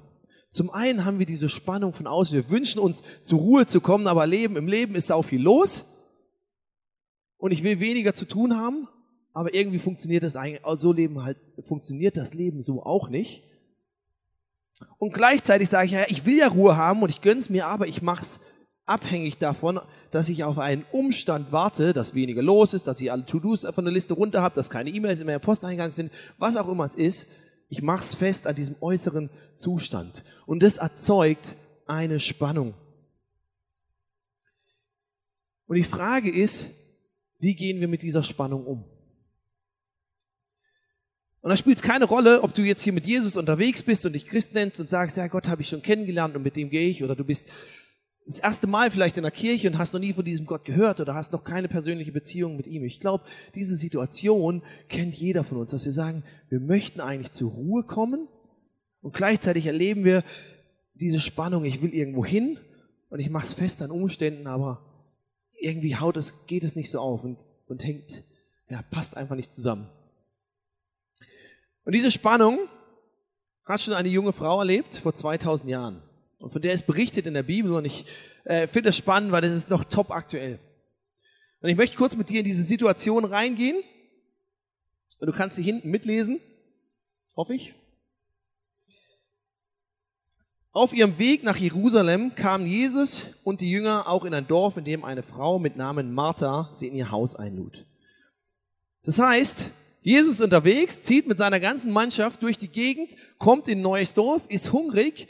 Zum 0.51 0.69
einen 0.69 1.06
haben 1.06 1.18
wir 1.18 1.25
diese 1.25 1.50
Spannung 1.50 1.94
von 1.94 2.06
außen. 2.06 2.35
Wir 2.35 2.51
wünschen 2.51 2.77
uns 2.77 3.01
zur 3.19 3.39
Ruhe 3.39 3.65
zu 3.65 3.81
kommen, 3.81 4.06
aber 4.06 4.27
Leben, 4.27 4.57
im 4.57 4.68
Leben 4.68 4.94
ist 4.94 5.12
auch 5.12 5.24
viel 5.24 5.42
los. 5.42 5.85
Und 7.38 7.50
ich 7.50 7.63
will 7.63 7.80
weniger 7.80 8.13
zu 8.13 8.25
tun 8.27 8.56
haben 8.56 8.88
aber 9.39 9.53
irgendwie 9.53 9.80
funktioniert 9.80 10.24
das 10.24 10.36
eigentlich, 10.36 10.59
so 10.75 10.91
leben 10.91 11.24
halt, 11.24 11.38
funktioniert 11.65 12.18
das 12.18 12.33
Leben 12.33 12.62
so 12.62 12.83
auch 12.83 13.07
nicht. 13.07 13.41
Und 14.97 15.13
gleichzeitig 15.13 15.69
sage 15.69 15.86
ich, 15.86 15.91
ja, 15.94 16.03
ich 16.09 16.25
will 16.25 16.36
ja 16.36 16.50
Ruhe 16.50 16.75
haben 16.75 17.01
und 17.01 17.07
ich 17.07 17.21
gönne 17.21 17.40
es 17.40 17.49
mir, 17.49 17.66
aber 17.66 17.87
ich 17.87 18.02
mache 18.02 18.23
es 18.23 18.42
abhängig 18.85 19.37
davon, 19.37 19.80
dass 20.11 20.28
ich 20.28 20.44
auf 20.44 20.57
einen 20.57 20.83
Umstand 20.92 21.54
warte, 21.54 21.94
dass 21.94 22.16
weniger 22.16 22.42
los 22.42 22.73
ist, 22.73 22.85
dass 22.85 22.99
ich 22.99 23.13
alle 23.13 23.25
To-Dos 23.25 23.66
von 23.71 23.85
der 23.85 23.94
Liste 23.94 24.13
runter 24.13 24.42
habe, 24.42 24.56
dass 24.56 24.69
keine 24.69 24.90
E-Mails 24.90 25.21
in 25.21 25.25
meinem 25.25 25.40
Posteingang 25.40 25.92
sind, 25.92 26.11
was 26.37 26.57
auch 26.57 26.68
immer 26.68 26.83
es 26.83 26.95
ist. 26.95 27.25
Ich 27.69 27.81
mache 27.81 28.04
es 28.04 28.16
fest 28.16 28.45
an 28.45 28.56
diesem 28.56 28.75
äußeren 28.81 29.30
Zustand. 29.54 30.25
Und 30.47 30.63
das 30.63 30.80
erzeugt 30.80 31.56
eine 31.85 32.19
Spannung. 32.19 32.73
Und 35.66 35.78
die 35.78 35.83
Frage 35.83 36.30
ist, 36.30 36.71
wie 37.37 37.56
gehen 37.56 37.80
wir 37.80 37.87
mit 37.87 38.02
dieser 38.04 38.23
Spannung 38.23 38.66
um? 38.66 38.83
Und 41.49 41.53
da 41.53 41.57
spielt 41.57 41.77
es 41.77 41.81
keine 41.81 42.06
Rolle, 42.06 42.44
ob 42.44 42.53
du 42.53 42.61
jetzt 42.61 42.83
hier 42.83 42.94
mit 42.94 43.07
Jesus 43.07 43.35
unterwegs 43.35 43.81
bist 43.81 44.06
und 44.06 44.13
dich 44.13 44.27
Christ 44.27 44.53
nennst 44.53 44.79
und 44.79 44.87
sagst, 44.87 45.18
ja, 45.18 45.25
Gott 45.25 45.47
habe 45.47 45.63
ich 45.63 45.68
schon 45.68 45.81
kennengelernt 45.81 46.35
und 46.35 46.44
mit 46.44 46.56
dem 46.56 46.69
gehe 46.69 46.87
ich, 46.87 47.03
oder 47.03 47.15
du 47.15 47.23
bist 47.23 47.49
das 48.27 48.37
erste 48.37 48.68
Mal 48.68 48.91
vielleicht 48.91 49.18
in 49.18 49.23
der 49.23 49.31
Kirche 49.31 49.68
und 49.68 49.79
hast 49.79 49.91
noch 49.94 49.99
nie 49.99 50.13
von 50.13 50.23
diesem 50.23 50.45
Gott 50.45 50.63
gehört 50.63 50.99
oder 50.99 51.15
hast 51.15 51.33
noch 51.33 51.44
keine 51.44 51.68
persönliche 51.68 52.11
Beziehung 52.11 52.56
mit 52.56 52.68
ihm. 52.68 52.83
Ich 52.83 52.99
glaube, 52.99 53.23
diese 53.56 53.77
Situation 53.77 54.61
kennt 54.89 55.15
jeder 55.15 55.44
von 55.44 55.57
uns, 55.57 55.71
dass 55.71 55.85
wir 55.85 55.91
sagen, 55.91 56.23
wir 56.49 56.59
möchten 56.59 57.01
eigentlich 57.01 57.31
zur 57.31 57.49
Ruhe 57.49 57.81
kommen 57.81 58.27
und 59.01 59.15
gleichzeitig 59.15 59.65
erleben 59.65 60.03
wir 60.03 60.23
diese 60.94 61.19
Spannung, 61.19 61.65
ich 61.65 61.81
will 61.81 61.95
irgendwo 61.95 62.23
hin 62.23 62.59
und 63.09 63.21
ich 63.21 63.31
mache 63.31 63.47
es 63.47 63.56
fest 63.56 63.81
an 63.81 63.89
Umständen, 63.89 64.45
aber 64.45 64.85
irgendwie 65.59 65.95
haut 65.95 66.15
es, 66.15 66.45
geht 66.45 66.63
es 66.63 66.75
nicht 66.75 66.91
so 66.91 66.99
auf 66.99 67.23
und, 67.23 67.39
und 67.65 67.83
hängt, 67.83 68.23
ja, 68.69 68.83
passt 68.91 69.18
einfach 69.18 69.35
nicht 69.35 69.51
zusammen. 69.51 69.89
Und 71.89 71.95
diese 71.95 72.11
Spannung 72.11 72.59
hat 73.65 73.81
schon 73.81 73.95
eine 73.95 74.09
junge 74.09 74.31
Frau 74.31 74.59
erlebt 74.59 74.97
vor 74.97 75.11
2000 75.11 75.71
Jahren. 75.71 76.03
Und 76.37 76.51
von 76.51 76.61
der 76.61 76.73
ist 76.73 76.85
berichtet 76.85 77.25
in 77.25 77.33
der 77.33 77.41
Bibel 77.41 77.73
und 77.73 77.83
ich 77.83 78.05
äh, 78.43 78.67
finde 78.67 78.89
das 78.89 78.97
spannend, 78.97 79.31
weil 79.31 79.41
das 79.41 79.53
ist 79.53 79.71
noch 79.71 79.83
top 79.83 80.11
aktuell. 80.11 80.59
Und 81.61 81.69
ich 81.69 81.75
möchte 81.75 81.97
kurz 81.97 82.15
mit 82.15 82.29
dir 82.29 82.41
in 82.41 82.45
diese 82.45 82.63
Situation 82.63 83.25
reingehen. 83.25 83.81
Und 85.17 85.25
du 85.25 85.33
kannst 85.33 85.55
sie 85.55 85.63
hinten 85.63 85.89
mitlesen, 85.89 86.39
hoffe 87.35 87.55
ich. 87.55 87.73
Auf 90.71 90.93
ihrem 90.93 91.17
Weg 91.17 91.43
nach 91.43 91.57
Jerusalem 91.57 92.35
kamen 92.35 92.67
Jesus 92.67 93.25
und 93.43 93.61
die 93.61 93.71
Jünger 93.71 94.07
auch 94.07 94.25
in 94.25 94.35
ein 94.35 94.45
Dorf, 94.45 94.77
in 94.77 94.85
dem 94.85 95.03
eine 95.03 95.23
Frau 95.23 95.57
mit 95.57 95.75
Namen 95.75 96.13
Martha 96.13 96.69
sie 96.71 96.89
in 96.89 96.93
ihr 96.93 97.09
Haus 97.09 97.35
einlud. 97.35 97.87
Das 99.01 99.17
heißt, 99.17 99.71
Jesus 100.01 100.39
unterwegs, 100.41 101.01
zieht 101.01 101.27
mit 101.27 101.37
seiner 101.37 101.59
ganzen 101.59 101.91
Mannschaft 101.91 102.41
durch 102.41 102.57
die 102.57 102.69
Gegend, 102.69 103.09
kommt 103.37 103.68
in 103.68 103.79
ein 103.79 103.81
neues 103.81 104.13
Dorf, 104.13 104.41
ist 104.47 104.71
hungrig. 104.71 105.27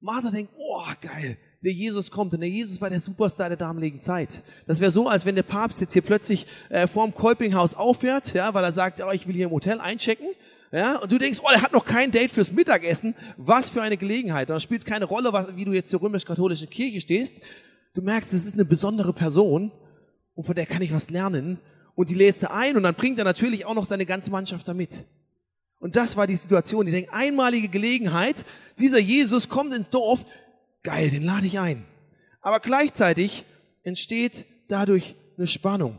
Martha 0.00 0.30
denkt, 0.30 0.52
oh 0.56 0.84
geil, 1.00 1.36
der 1.62 1.72
Jesus 1.72 2.10
kommt. 2.10 2.32
Und 2.32 2.40
der 2.40 2.48
Jesus 2.48 2.80
war 2.80 2.90
der 2.90 3.00
Superstar 3.00 3.48
der 3.48 3.58
damaligen 3.58 4.00
Zeit. 4.00 4.42
Das 4.66 4.80
wäre 4.80 4.90
so, 4.90 5.08
als 5.08 5.26
wenn 5.26 5.34
der 5.34 5.42
Papst 5.42 5.80
jetzt 5.80 5.92
hier 5.92 6.02
plötzlich 6.02 6.46
äh, 6.68 6.86
vorm 6.86 7.14
Kolpinghaus 7.14 7.74
auffährt, 7.74 8.34
ja, 8.34 8.54
weil 8.54 8.64
er 8.64 8.72
sagt, 8.72 9.00
oh, 9.00 9.10
ich 9.10 9.26
will 9.26 9.34
hier 9.34 9.46
im 9.46 9.52
Hotel 9.52 9.80
einchecken. 9.80 10.28
Ja, 10.70 10.98
und 10.98 11.10
du 11.10 11.18
denkst, 11.18 11.40
oh, 11.42 11.48
der 11.50 11.62
hat 11.62 11.72
noch 11.72 11.84
kein 11.84 12.10
Date 12.10 12.30
fürs 12.30 12.52
Mittagessen. 12.52 13.14
Was 13.38 13.70
für 13.70 13.82
eine 13.82 13.96
Gelegenheit. 13.96 14.48
Und 14.48 14.54
dann 14.54 14.60
spielt 14.60 14.80
es 14.80 14.84
keine 14.84 15.06
Rolle, 15.06 15.32
wie 15.54 15.64
du 15.64 15.72
jetzt 15.72 15.90
zur 15.90 16.02
römisch-katholischen 16.02 16.68
Kirche 16.68 17.00
stehst. 17.00 17.40
Du 17.94 18.02
merkst, 18.02 18.32
das 18.32 18.44
ist 18.44 18.54
eine 18.54 18.66
besondere 18.66 19.12
Person 19.12 19.72
und 20.34 20.44
von 20.44 20.54
der 20.54 20.66
kann 20.66 20.82
ich 20.82 20.92
was 20.92 21.10
lernen. 21.10 21.58
Und 21.98 22.10
die 22.10 22.14
lädst 22.14 22.44
du 22.44 22.50
ein 22.52 22.76
und 22.76 22.84
dann 22.84 22.94
bringt 22.94 23.18
er 23.18 23.24
natürlich 23.24 23.64
auch 23.64 23.74
noch 23.74 23.84
seine 23.84 24.06
ganze 24.06 24.30
Mannschaft 24.30 24.68
damit. 24.68 25.04
Und 25.80 25.96
das 25.96 26.16
war 26.16 26.28
die 26.28 26.36
Situation. 26.36 26.86
Die 26.86 26.92
denken, 26.92 27.10
einmalige 27.10 27.66
Gelegenheit, 27.68 28.44
dieser 28.78 29.00
Jesus 29.00 29.48
kommt 29.48 29.74
ins 29.74 29.90
Dorf, 29.90 30.24
geil, 30.84 31.10
den 31.10 31.24
lade 31.24 31.48
ich 31.48 31.58
ein. 31.58 31.84
Aber 32.40 32.60
gleichzeitig 32.60 33.44
entsteht 33.82 34.46
dadurch 34.68 35.16
eine 35.36 35.48
Spannung. 35.48 35.98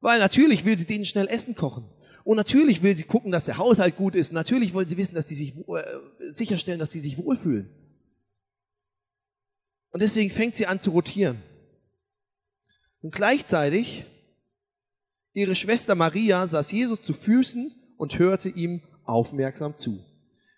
Weil 0.00 0.18
natürlich 0.18 0.64
will 0.64 0.78
sie 0.78 0.86
denen 0.86 1.04
schnell 1.04 1.28
Essen 1.28 1.54
kochen. 1.54 1.84
Und 2.24 2.38
natürlich 2.38 2.82
will 2.82 2.96
sie 2.96 3.04
gucken, 3.04 3.32
dass 3.32 3.44
der 3.44 3.58
Haushalt 3.58 3.96
gut 3.96 4.14
ist. 4.14 4.30
Und 4.30 4.36
natürlich 4.36 4.72
wollen 4.72 4.88
sie 4.88 4.96
wissen, 4.96 5.14
dass 5.14 5.28
sie 5.28 5.34
sich 5.34 5.58
äh, 5.58 5.82
sicherstellen, 6.30 6.78
dass 6.78 6.92
sie 6.92 7.00
sich 7.00 7.18
wohlfühlen. 7.18 7.68
Und 9.90 10.00
deswegen 10.00 10.30
fängt 10.30 10.54
sie 10.54 10.66
an 10.66 10.80
zu 10.80 10.92
rotieren. 10.92 11.42
Und 13.02 13.14
gleichzeitig, 13.14 14.06
ihre 15.36 15.54
Schwester 15.54 15.94
Maria 15.94 16.46
saß 16.46 16.72
Jesus 16.72 17.02
zu 17.02 17.12
Füßen 17.12 17.70
und 17.98 18.18
hörte 18.18 18.48
ihm 18.48 18.80
aufmerksam 19.04 19.74
zu. 19.74 20.02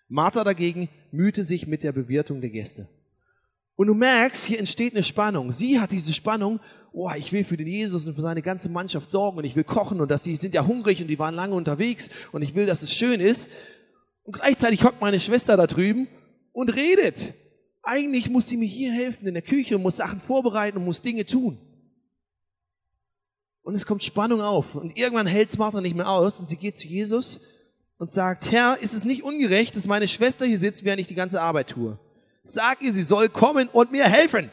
Martha 0.07 0.43
dagegen 0.43 0.89
mühte 1.11 1.43
sich 1.43 1.67
mit 1.67 1.83
der 1.83 1.91
Bewirtung 1.91 2.39
der 2.39 2.49
Gäste. 2.49 2.87
Und 3.75 3.87
du 3.87 3.93
merkst, 3.93 4.45
hier 4.45 4.57
entsteht 4.57 4.93
eine 4.93 5.03
Spannung. 5.03 5.51
Sie 5.51 5.79
hat 5.79 5.91
diese 5.91 6.13
Spannung, 6.13 6.61
oh, 6.93 7.11
ich 7.17 7.33
will 7.33 7.43
für 7.43 7.57
den 7.57 7.67
Jesus 7.67 8.07
und 8.07 8.15
für 8.15 8.21
seine 8.21 8.41
ganze 8.41 8.69
Mannschaft 8.69 9.11
sorgen 9.11 9.37
und 9.37 9.43
ich 9.43 9.55
will 9.57 9.65
kochen 9.65 9.99
und 9.99 10.09
dass 10.09 10.23
die 10.23 10.37
sind 10.37 10.53
ja 10.53 10.65
hungrig 10.65 11.01
und 11.01 11.07
die 11.07 11.19
waren 11.19 11.35
lange 11.35 11.55
unterwegs 11.55 12.09
und 12.31 12.41
ich 12.41 12.55
will, 12.55 12.65
dass 12.65 12.81
es 12.81 12.93
schön 12.93 13.19
ist. 13.19 13.49
Und 14.23 14.33
gleichzeitig 14.33 14.85
hockt 14.85 15.01
meine 15.01 15.19
Schwester 15.19 15.57
da 15.57 15.67
drüben 15.67 16.07
und 16.53 16.73
redet. 16.73 17.33
Eigentlich 17.83 18.29
muss 18.29 18.47
sie 18.47 18.57
mir 18.57 18.67
hier 18.67 18.93
helfen 18.93 19.27
in 19.27 19.33
der 19.33 19.43
Küche 19.43 19.75
und 19.75 19.83
muss 19.83 19.97
Sachen 19.97 20.21
vorbereiten 20.21 20.77
und 20.77 20.85
muss 20.85 21.01
Dinge 21.01 21.25
tun. 21.25 21.57
Und 23.69 23.75
es 23.75 23.85
kommt 23.85 24.01
Spannung 24.01 24.41
auf. 24.41 24.73
Und 24.73 24.97
irgendwann 24.97 25.27
hält 25.27 25.55
Martha 25.59 25.79
nicht 25.79 25.95
mehr 25.95 26.09
aus 26.09 26.39
und 26.39 26.47
sie 26.47 26.55
geht 26.55 26.75
zu 26.75 26.87
Jesus 26.87 27.39
und 27.99 28.11
sagt, 28.11 28.51
Herr, 28.51 28.79
ist 28.81 28.95
es 28.95 29.03
nicht 29.03 29.21
ungerecht, 29.21 29.75
dass 29.75 29.85
meine 29.85 30.07
Schwester 30.07 30.43
hier 30.43 30.57
sitzt, 30.57 30.85
während 30.85 31.01
ich 31.01 31.05
die 31.05 31.13
ganze 31.13 31.39
Arbeit 31.39 31.69
tue? 31.69 31.99
Sag 32.41 32.81
ihr, 32.81 32.91
sie 32.93 33.03
soll 33.03 33.29
kommen 33.29 33.67
und 33.67 33.91
mir 33.91 34.05
helfen. 34.05 34.49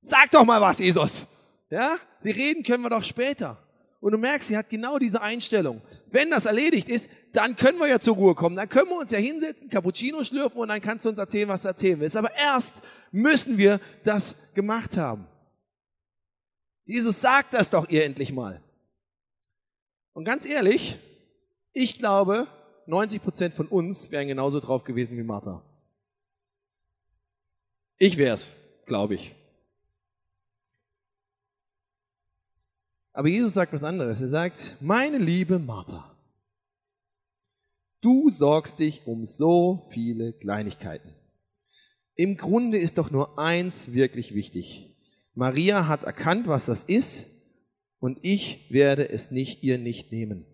Sag 0.00 0.30
doch 0.30 0.44
mal 0.44 0.60
was, 0.60 0.78
Jesus. 0.78 1.26
Ja? 1.70 1.96
Die 2.22 2.30
reden 2.30 2.62
können 2.62 2.84
wir 2.84 2.90
doch 2.90 3.02
später. 3.02 3.58
Und 3.98 4.12
du 4.12 4.18
merkst, 4.18 4.46
sie 4.46 4.56
hat 4.56 4.70
genau 4.70 5.00
diese 5.00 5.20
Einstellung. 5.20 5.82
Wenn 6.08 6.30
das 6.30 6.46
erledigt 6.46 6.88
ist, 6.88 7.10
dann 7.32 7.56
können 7.56 7.78
wir 7.78 7.88
ja 7.88 7.98
zur 7.98 8.14
Ruhe 8.14 8.36
kommen. 8.36 8.54
Dann 8.54 8.68
können 8.68 8.90
wir 8.90 8.96
uns 8.96 9.10
ja 9.10 9.18
hinsetzen, 9.18 9.68
Cappuccino 9.68 10.22
schlürfen 10.22 10.60
und 10.60 10.68
dann 10.68 10.80
kannst 10.80 11.04
du 11.04 11.08
uns 11.08 11.18
erzählen, 11.18 11.48
was 11.48 11.62
du 11.62 11.68
erzählen 11.68 11.98
willst. 11.98 12.16
Aber 12.16 12.32
erst 12.36 12.80
müssen 13.10 13.58
wir 13.58 13.80
das 14.04 14.36
gemacht 14.54 14.96
haben. 14.96 15.26
Jesus 16.90 17.20
sagt 17.20 17.54
das 17.54 17.70
doch 17.70 17.88
ihr 17.88 18.04
endlich 18.04 18.32
mal. 18.32 18.60
Und 20.12 20.24
ganz 20.24 20.44
ehrlich, 20.44 20.98
ich 21.72 21.98
glaube, 21.98 22.48
90 22.86 23.22
Prozent 23.22 23.54
von 23.54 23.68
uns 23.68 24.10
wären 24.10 24.26
genauso 24.26 24.58
drauf 24.58 24.82
gewesen 24.82 25.16
wie 25.16 25.22
Martha. 25.22 25.62
Ich 27.96 28.16
wär's, 28.16 28.56
glaube 28.86 29.14
ich. 29.14 29.36
Aber 33.12 33.28
Jesus 33.28 33.54
sagt 33.54 33.72
was 33.72 33.84
anderes. 33.84 34.20
Er 34.20 34.28
sagt, 34.28 34.76
meine 34.80 35.18
liebe 35.18 35.60
Martha, 35.60 36.12
du 38.00 38.30
sorgst 38.30 38.80
dich 38.80 39.06
um 39.06 39.26
so 39.26 39.86
viele 39.90 40.32
Kleinigkeiten. 40.32 41.14
Im 42.16 42.36
Grunde 42.36 42.80
ist 42.80 42.98
doch 42.98 43.12
nur 43.12 43.38
eins 43.38 43.92
wirklich 43.92 44.34
wichtig. 44.34 44.90
Maria 45.34 45.86
hat 45.86 46.04
erkannt, 46.04 46.46
was 46.48 46.66
das 46.66 46.84
ist, 46.84 47.28
und 48.00 48.18
ich 48.22 48.70
werde 48.70 49.08
es 49.08 49.30
nicht 49.30 49.62
ihr 49.62 49.78
nicht 49.78 50.10
nehmen. 50.10 50.46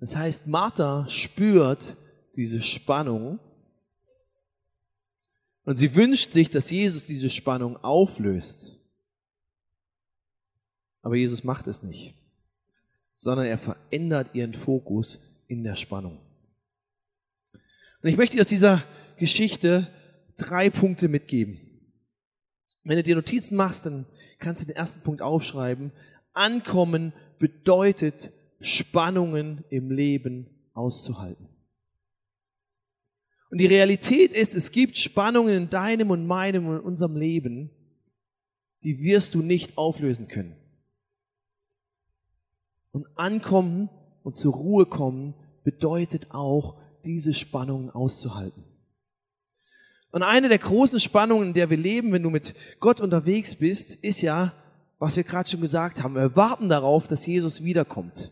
Das 0.00 0.16
heißt, 0.16 0.48
Martha 0.48 1.08
spürt 1.08 1.96
diese 2.34 2.60
Spannung 2.60 3.38
und 5.64 5.76
sie 5.76 5.94
wünscht 5.94 6.32
sich, 6.32 6.50
dass 6.50 6.70
Jesus 6.70 7.06
diese 7.06 7.30
Spannung 7.30 7.76
auflöst. 7.76 8.80
Aber 11.02 11.14
Jesus 11.14 11.44
macht 11.44 11.68
es 11.68 11.84
nicht, 11.84 12.14
sondern 13.14 13.46
er 13.46 13.58
verändert 13.58 14.34
ihren 14.34 14.54
Fokus 14.54 15.20
in 15.46 15.62
der 15.62 15.76
Spannung. 15.76 16.18
Und 18.02 18.08
ich 18.08 18.16
möchte 18.16 18.40
aus 18.40 18.48
dieser 18.48 18.82
Geschichte 19.18 19.86
drei 20.36 20.68
Punkte 20.68 21.06
mitgeben. 21.06 21.60
Wenn 22.84 22.96
du 22.96 23.02
dir 23.02 23.14
Notizen 23.14 23.56
machst, 23.56 23.86
dann 23.86 24.06
kannst 24.38 24.62
du 24.62 24.66
den 24.66 24.76
ersten 24.76 25.02
Punkt 25.02 25.22
aufschreiben. 25.22 25.92
Ankommen 26.32 27.12
bedeutet, 27.38 28.32
Spannungen 28.60 29.64
im 29.70 29.90
Leben 29.90 30.46
auszuhalten. 30.72 31.48
Und 33.50 33.58
die 33.58 33.66
Realität 33.66 34.32
ist, 34.32 34.54
es 34.54 34.72
gibt 34.72 34.96
Spannungen 34.96 35.54
in 35.54 35.70
deinem 35.70 36.10
und 36.10 36.26
meinem 36.26 36.68
und 36.68 36.80
unserem 36.80 37.16
Leben, 37.16 37.70
die 38.82 38.98
wirst 39.00 39.34
du 39.34 39.42
nicht 39.42 39.76
auflösen 39.76 40.28
können. 40.28 40.56
Und 42.92 43.06
ankommen 43.16 43.90
und 44.22 44.36
zur 44.36 44.54
Ruhe 44.54 44.86
kommen 44.86 45.34
bedeutet 45.64 46.30
auch, 46.30 46.80
diese 47.04 47.34
Spannungen 47.34 47.90
auszuhalten. 47.90 48.64
Und 50.12 50.22
eine 50.22 50.50
der 50.50 50.58
großen 50.58 51.00
Spannungen, 51.00 51.48
in 51.48 51.54
der 51.54 51.70
wir 51.70 51.78
leben, 51.78 52.12
wenn 52.12 52.22
du 52.22 52.30
mit 52.30 52.54
Gott 52.80 53.00
unterwegs 53.00 53.54
bist, 53.54 53.94
ist 54.04 54.20
ja, 54.20 54.52
was 54.98 55.16
wir 55.16 55.24
gerade 55.24 55.48
schon 55.48 55.62
gesagt 55.62 56.02
haben. 56.02 56.14
Wir 56.14 56.36
warten 56.36 56.68
darauf, 56.68 57.08
dass 57.08 57.26
Jesus 57.26 57.64
wiederkommt. 57.64 58.30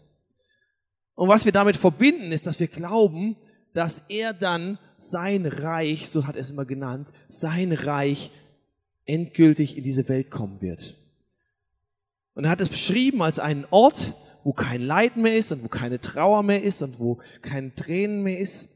Und 1.14 1.28
was 1.28 1.46
wir 1.46 1.52
damit 1.52 1.76
verbinden, 1.76 2.32
ist, 2.32 2.46
dass 2.46 2.60
wir 2.60 2.68
glauben, 2.68 3.36
dass 3.72 4.04
er 4.08 4.34
dann 4.34 4.78
sein 4.98 5.46
Reich, 5.46 6.08
so 6.08 6.26
hat 6.26 6.36
er 6.36 6.42
es 6.42 6.50
immer 6.50 6.66
genannt, 6.66 7.08
sein 7.28 7.72
Reich 7.72 8.30
endgültig 9.06 9.78
in 9.78 9.82
diese 9.82 10.08
Welt 10.08 10.30
kommen 10.30 10.60
wird. 10.60 10.98
Und 12.34 12.44
er 12.44 12.50
hat 12.50 12.60
es 12.60 12.68
beschrieben 12.68 13.22
als 13.22 13.38
einen 13.38 13.66
Ort, 13.70 14.14
wo 14.44 14.52
kein 14.52 14.82
Leid 14.82 15.16
mehr 15.16 15.36
ist 15.36 15.50
und 15.50 15.64
wo 15.64 15.68
keine 15.68 16.00
Trauer 16.00 16.42
mehr 16.42 16.62
ist 16.62 16.82
und 16.82 17.00
wo 17.00 17.20
keine 17.40 17.74
Tränen 17.74 18.22
mehr 18.22 18.38
ist, 18.38 18.68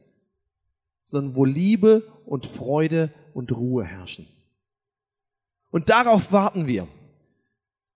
sondern 1.05 1.35
wo 1.35 1.45
Liebe 1.45 2.03
und 2.25 2.47
Freude 2.47 3.13
und 3.33 3.51
Ruhe 3.51 3.85
herrschen. 3.85 4.27
Und 5.69 5.89
darauf 5.89 6.31
warten 6.31 6.67
wir. 6.67 6.87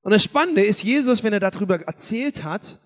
Und 0.01 0.11
das 0.11 0.23
Spannende 0.23 0.63
ist, 0.63 0.83
Jesus, 0.83 1.23
wenn 1.23 1.33
er 1.33 1.39
darüber 1.39 1.81
erzählt 1.81 2.43
hat, 2.43 2.79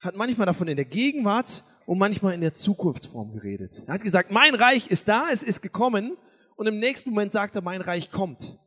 hat 0.00 0.16
manchmal 0.16 0.46
davon 0.46 0.68
in 0.68 0.76
der 0.76 0.84
Gegenwart 0.84 1.64
und 1.86 1.98
manchmal 1.98 2.34
in 2.34 2.40
der 2.40 2.54
Zukunftsform 2.54 3.32
geredet. 3.32 3.82
Er 3.86 3.94
hat 3.94 4.02
gesagt, 4.02 4.30
mein 4.30 4.54
Reich 4.54 4.88
ist 4.88 5.08
da, 5.08 5.28
es 5.30 5.42
ist 5.42 5.62
gekommen 5.62 6.16
und 6.56 6.66
im 6.66 6.78
nächsten 6.78 7.10
Moment 7.10 7.32
sagt 7.32 7.54
er, 7.54 7.62
mein 7.62 7.80
Reich 7.80 8.10
kommt. 8.10 8.58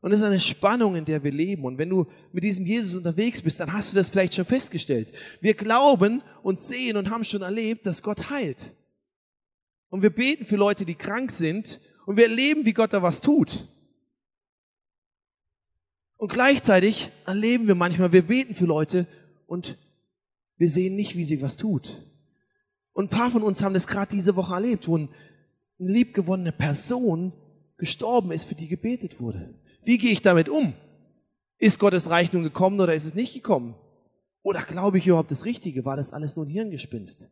Und 0.00 0.12
es 0.12 0.20
ist 0.20 0.26
eine 0.26 0.40
Spannung, 0.40 0.96
in 0.96 1.04
der 1.04 1.22
wir 1.22 1.30
leben. 1.30 1.64
Und 1.64 1.76
wenn 1.76 1.90
du 1.90 2.06
mit 2.32 2.42
diesem 2.42 2.64
Jesus 2.64 2.96
unterwegs 2.96 3.42
bist, 3.42 3.60
dann 3.60 3.72
hast 3.72 3.92
du 3.92 3.96
das 3.96 4.08
vielleicht 4.08 4.34
schon 4.34 4.46
festgestellt. 4.46 5.12
Wir 5.40 5.54
glauben 5.54 6.22
und 6.42 6.60
sehen 6.60 6.96
und 6.96 7.10
haben 7.10 7.24
schon 7.24 7.42
erlebt, 7.42 7.84
dass 7.84 8.02
Gott 8.02 8.30
heilt. 8.30 8.74
Und 9.90 10.02
wir 10.02 10.10
beten 10.10 10.46
für 10.46 10.56
Leute, 10.56 10.86
die 10.86 10.94
krank 10.94 11.30
sind. 11.30 11.80
Und 12.06 12.16
wir 12.16 12.24
erleben, 12.24 12.64
wie 12.64 12.72
Gott 12.72 12.92
da 12.92 13.02
was 13.02 13.20
tut. 13.20 13.68
Und 16.16 16.32
gleichzeitig 16.32 17.10
erleben 17.26 17.66
wir 17.66 17.74
manchmal, 17.74 18.12
wir 18.12 18.26
beten 18.26 18.54
für 18.54 18.66
Leute 18.66 19.06
und 19.46 19.78
wir 20.56 20.68
sehen 20.68 20.94
nicht, 20.94 21.16
wie 21.16 21.24
sie 21.24 21.40
was 21.40 21.56
tut. 21.56 22.06
Und 22.92 23.06
ein 23.06 23.16
paar 23.16 23.30
von 23.30 23.42
uns 23.42 23.62
haben 23.62 23.72
das 23.72 23.86
gerade 23.86 24.10
diese 24.10 24.36
Woche 24.36 24.54
erlebt, 24.54 24.86
wo 24.86 24.96
eine 24.96 25.08
liebgewonnene 25.78 26.52
Person 26.52 27.32
gestorben 27.78 28.32
ist, 28.32 28.44
für 28.44 28.54
die 28.54 28.68
gebetet 28.68 29.20
wurde. 29.20 29.54
Wie 29.84 29.98
gehe 29.98 30.12
ich 30.12 30.22
damit 30.22 30.48
um? 30.48 30.74
Ist 31.58 31.78
Gottes 31.78 32.08
Reich 32.10 32.32
nun 32.32 32.42
gekommen 32.42 32.80
oder 32.80 32.94
ist 32.94 33.04
es 33.04 33.14
nicht 33.14 33.34
gekommen? 33.34 33.74
Oder 34.42 34.62
glaube 34.62 34.98
ich 34.98 35.06
überhaupt 35.06 35.30
das 35.30 35.44
Richtige? 35.44 35.84
War 35.84 35.96
das 35.96 36.12
alles 36.12 36.36
nur 36.36 36.46
ein 36.46 36.50
Hirngespinst? 36.50 37.28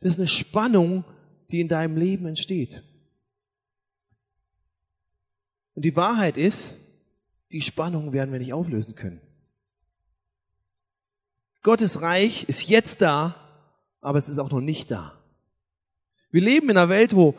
Das 0.00 0.14
ist 0.14 0.18
eine 0.18 0.28
Spannung, 0.28 1.04
die 1.50 1.60
in 1.60 1.68
deinem 1.68 1.96
Leben 1.96 2.26
entsteht. 2.26 2.82
Und 5.74 5.84
die 5.84 5.96
Wahrheit 5.96 6.36
ist, 6.36 6.74
Die 7.52 7.62
Spannung 7.62 8.12
werden 8.12 8.30
wir 8.30 8.38
nicht 8.38 8.52
auflösen 8.52 8.94
können. 8.94 9.20
Gottes 11.62 12.00
Reich 12.00 12.48
ist 12.48 12.68
jetzt 12.68 13.02
da, 13.02 13.34
aber 14.00 14.18
es 14.18 14.28
ist 14.28 14.38
auch 14.38 14.50
noch 14.50 14.60
nicht 14.60 14.90
da. 14.90 15.20
Wir 16.30 16.42
leben 16.42 16.70
in 16.70 16.78
einer 16.78 16.88
Welt, 16.88 17.14
wo 17.14 17.34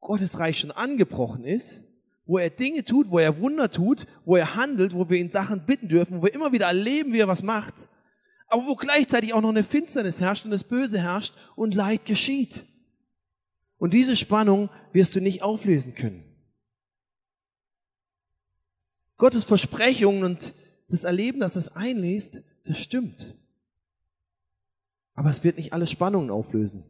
Gottes 0.00 0.38
Reich 0.38 0.60
schon 0.60 0.70
angebrochen 0.70 1.44
ist, 1.44 1.84
wo 2.28 2.36
er 2.36 2.50
Dinge 2.50 2.84
tut, 2.84 3.10
wo 3.10 3.18
er 3.18 3.40
Wunder 3.40 3.70
tut, 3.70 4.06
wo 4.26 4.36
er 4.36 4.54
handelt, 4.54 4.94
wo 4.94 5.08
wir 5.08 5.18
ihn 5.18 5.30
Sachen 5.30 5.64
bitten 5.64 5.88
dürfen, 5.88 6.18
wo 6.18 6.22
wir 6.24 6.34
immer 6.34 6.52
wieder 6.52 6.66
erleben, 6.66 7.14
wie 7.14 7.20
er 7.20 7.26
was 7.26 7.42
macht, 7.42 7.88
aber 8.48 8.66
wo 8.66 8.76
gleichzeitig 8.76 9.32
auch 9.32 9.40
noch 9.40 9.48
eine 9.48 9.64
Finsternis 9.64 10.20
herrscht 10.20 10.44
und 10.44 10.50
das 10.50 10.62
Böse 10.62 11.00
herrscht 11.00 11.34
und 11.56 11.74
Leid 11.74 12.04
geschieht. 12.04 12.66
Und 13.78 13.94
diese 13.94 14.14
Spannung 14.14 14.68
wirst 14.92 15.16
du 15.16 15.20
nicht 15.20 15.42
auflösen 15.42 15.94
können. 15.94 16.22
Gottes 19.16 19.44
Versprechungen 19.44 20.22
und 20.22 20.54
das 20.88 21.04
Erleben, 21.04 21.40
dass 21.40 21.54
das 21.54 21.74
einlässt, 21.74 22.42
das 22.66 22.78
stimmt. 22.78 23.34
Aber 25.14 25.30
es 25.30 25.44
wird 25.44 25.56
nicht 25.56 25.72
alle 25.72 25.86
Spannungen 25.86 26.30
auflösen. 26.30 26.84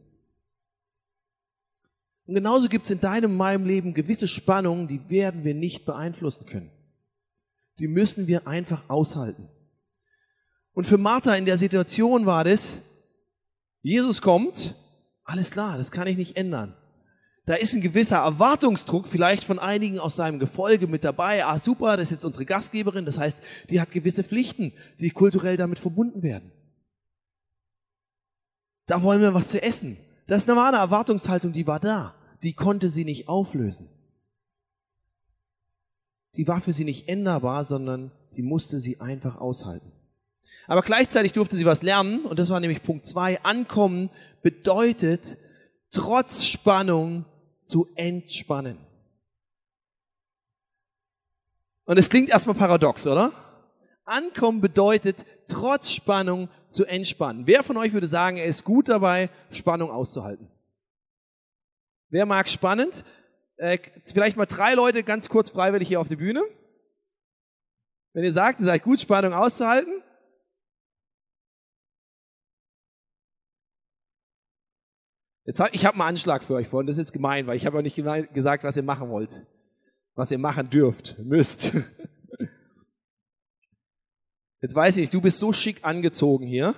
Und 2.29 2.35
genauso 2.35 2.69
gibt 2.69 2.85
es 2.85 2.91
in 2.91 2.99
deinem, 2.99 3.35
meinem 3.35 3.65
Leben 3.65 3.95
gewisse 3.95 4.27
Spannungen, 4.27 4.87
die 4.87 5.09
werden 5.09 5.43
wir 5.43 5.55
nicht 5.55 5.87
beeinflussen 5.87 6.45
können. 6.45 6.69
Die 7.79 7.87
müssen 7.87 8.27
wir 8.27 8.45
einfach 8.45 8.87
aushalten. 8.87 9.49
Und 10.73 10.83
für 10.83 10.99
Martha 10.99 11.33
in 11.33 11.45
der 11.45 11.57
Situation 11.57 12.27
war 12.27 12.43
das, 12.43 12.83
Jesus 13.81 14.21
kommt, 14.21 14.75
alles 15.23 15.49
klar, 15.49 15.79
das 15.79 15.89
kann 15.89 16.05
ich 16.05 16.17
nicht 16.17 16.37
ändern. 16.37 16.75
Da 17.47 17.55
ist 17.55 17.73
ein 17.73 17.81
gewisser 17.81 18.17
Erwartungsdruck 18.17 19.07
vielleicht 19.07 19.43
von 19.43 19.57
einigen 19.57 19.97
aus 19.97 20.15
seinem 20.15 20.37
Gefolge 20.37 20.85
mit 20.85 21.03
dabei. 21.03 21.43
Ah, 21.43 21.57
super, 21.57 21.97
das 21.97 22.09
ist 22.09 22.11
jetzt 22.11 22.25
unsere 22.25 22.45
Gastgeberin. 22.45 23.05
Das 23.05 23.17
heißt, 23.17 23.43
die 23.71 23.81
hat 23.81 23.89
gewisse 23.89 24.23
Pflichten, 24.23 24.73
die 24.99 25.09
kulturell 25.09 25.57
damit 25.57 25.79
verbunden 25.79 26.21
werden. 26.21 26.51
Da 28.85 29.01
wollen 29.01 29.21
wir 29.21 29.33
was 29.33 29.47
zu 29.47 29.63
essen. 29.63 29.97
Das 30.27 30.43
ist 30.43 30.49
eine 30.51 30.77
Erwartungshaltung, 30.77 31.53
die 31.53 31.65
war 31.65 31.79
da 31.79 32.18
die 32.43 32.53
konnte 32.53 32.89
sie 32.89 33.05
nicht 33.05 33.27
auflösen. 33.27 33.89
Die 36.35 36.47
war 36.47 36.61
für 36.61 36.73
sie 36.73 36.85
nicht 36.85 37.07
änderbar, 37.07 37.63
sondern 37.63 38.11
die 38.35 38.41
musste 38.41 38.79
sie 38.79 39.01
einfach 39.01 39.37
aushalten. 39.37 39.91
Aber 40.67 40.81
gleichzeitig 40.81 41.33
durfte 41.33 41.57
sie 41.57 41.65
was 41.65 41.81
lernen, 41.81 42.25
und 42.25 42.37
das 42.39 42.49
war 42.49 42.59
nämlich 42.59 42.83
Punkt 42.83 43.05
zwei. 43.05 43.41
Ankommen 43.43 44.09
bedeutet, 44.41 45.37
trotz 45.91 46.43
Spannung 46.43 47.25
zu 47.61 47.87
entspannen. 47.95 48.77
Und 51.85 51.97
es 51.97 52.09
klingt 52.09 52.29
erstmal 52.29 52.55
paradox, 52.55 53.07
oder? 53.07 53.31
Ankommen 54.05 54.61
bedeutet, 54.61 55.25
trotz 55.47 55.91
Spannung 55.91 56.49
zu 56.67 56.85
entspannen. 56.85 57.47
Wer 57.47 57.63
von 57.63 57.77
euch 57.77 57.93
würde 57.93 58.07
sagen, 58.07 58.37
er 58.37 58.45
ist 58.45 58.63
gut 58.63 58.89
dabei, 58.89 59.29
Spannung 59.51 59.89
auszuhalten? 59.89 60.47
Wer 62.09 62.25
mag 62.25 62.49
spannend? 62.49 63.05
Äh, 63.57 63.77
vielleicht 64.05 64.37
mal 64.37 64.45
drei 64.45 64.73
Leute 64.73 65.03
ganz 65.03 65.29
kurz 65.29 65.49
freiwillig 65.49 65.87
hier 65.87 65.99
auf 65.99 66.07
die 66.07 66.15
Bühne. 66.15 66.43
Wenn 68.13 68.23
ihr 68.23 68.31
sagt, 68.31 68.59
ihr 68.59 68.65
seid 68.65 68.83
gut, 68.83 68.99
Spannung 68.99 69.33
auszuhalten. 69.33 70.01
Jetzt 75.45 75.59
hab, 75.59 75.73
ich 75.73 75.85
habe 75.85 75.95
einen 75.95 76.09
Anschlag 76.09 76.43
für 76.43 76.53
euch 76.55 76.67
vor 76.67 76.79
und 76.79 76.87
das 76.87 76.97
ist 76.97 77.11
gemein, 77.11 77.47
weil 77.47 77.57
ich 77.57 77.65
habe 77.65 77.77
auch 77.77 77.81
nicht 77.81 77.95
gesagt, 78.33 78.63
was 78.63 78.77
ihr 78.77 78.83
machen 78.83 79.09
wollt. 79.09 79.45
Was 80.15 80.31
ihr 80.31 80.37
machen 80.37 80.69
dürft, 80.69 81.17
müsst. 81.19 81.73
Jetzt 84.61 84.75
weiß 84.75 84.97
ich 84.97 85.01
nicht, 85.01 85.13
du 85.13 85.21
bist 85.21 85.39
so 85.39 85.53
schick 85.53 85.83
angezogen 85.83 86.45
hier. 86.45 86.75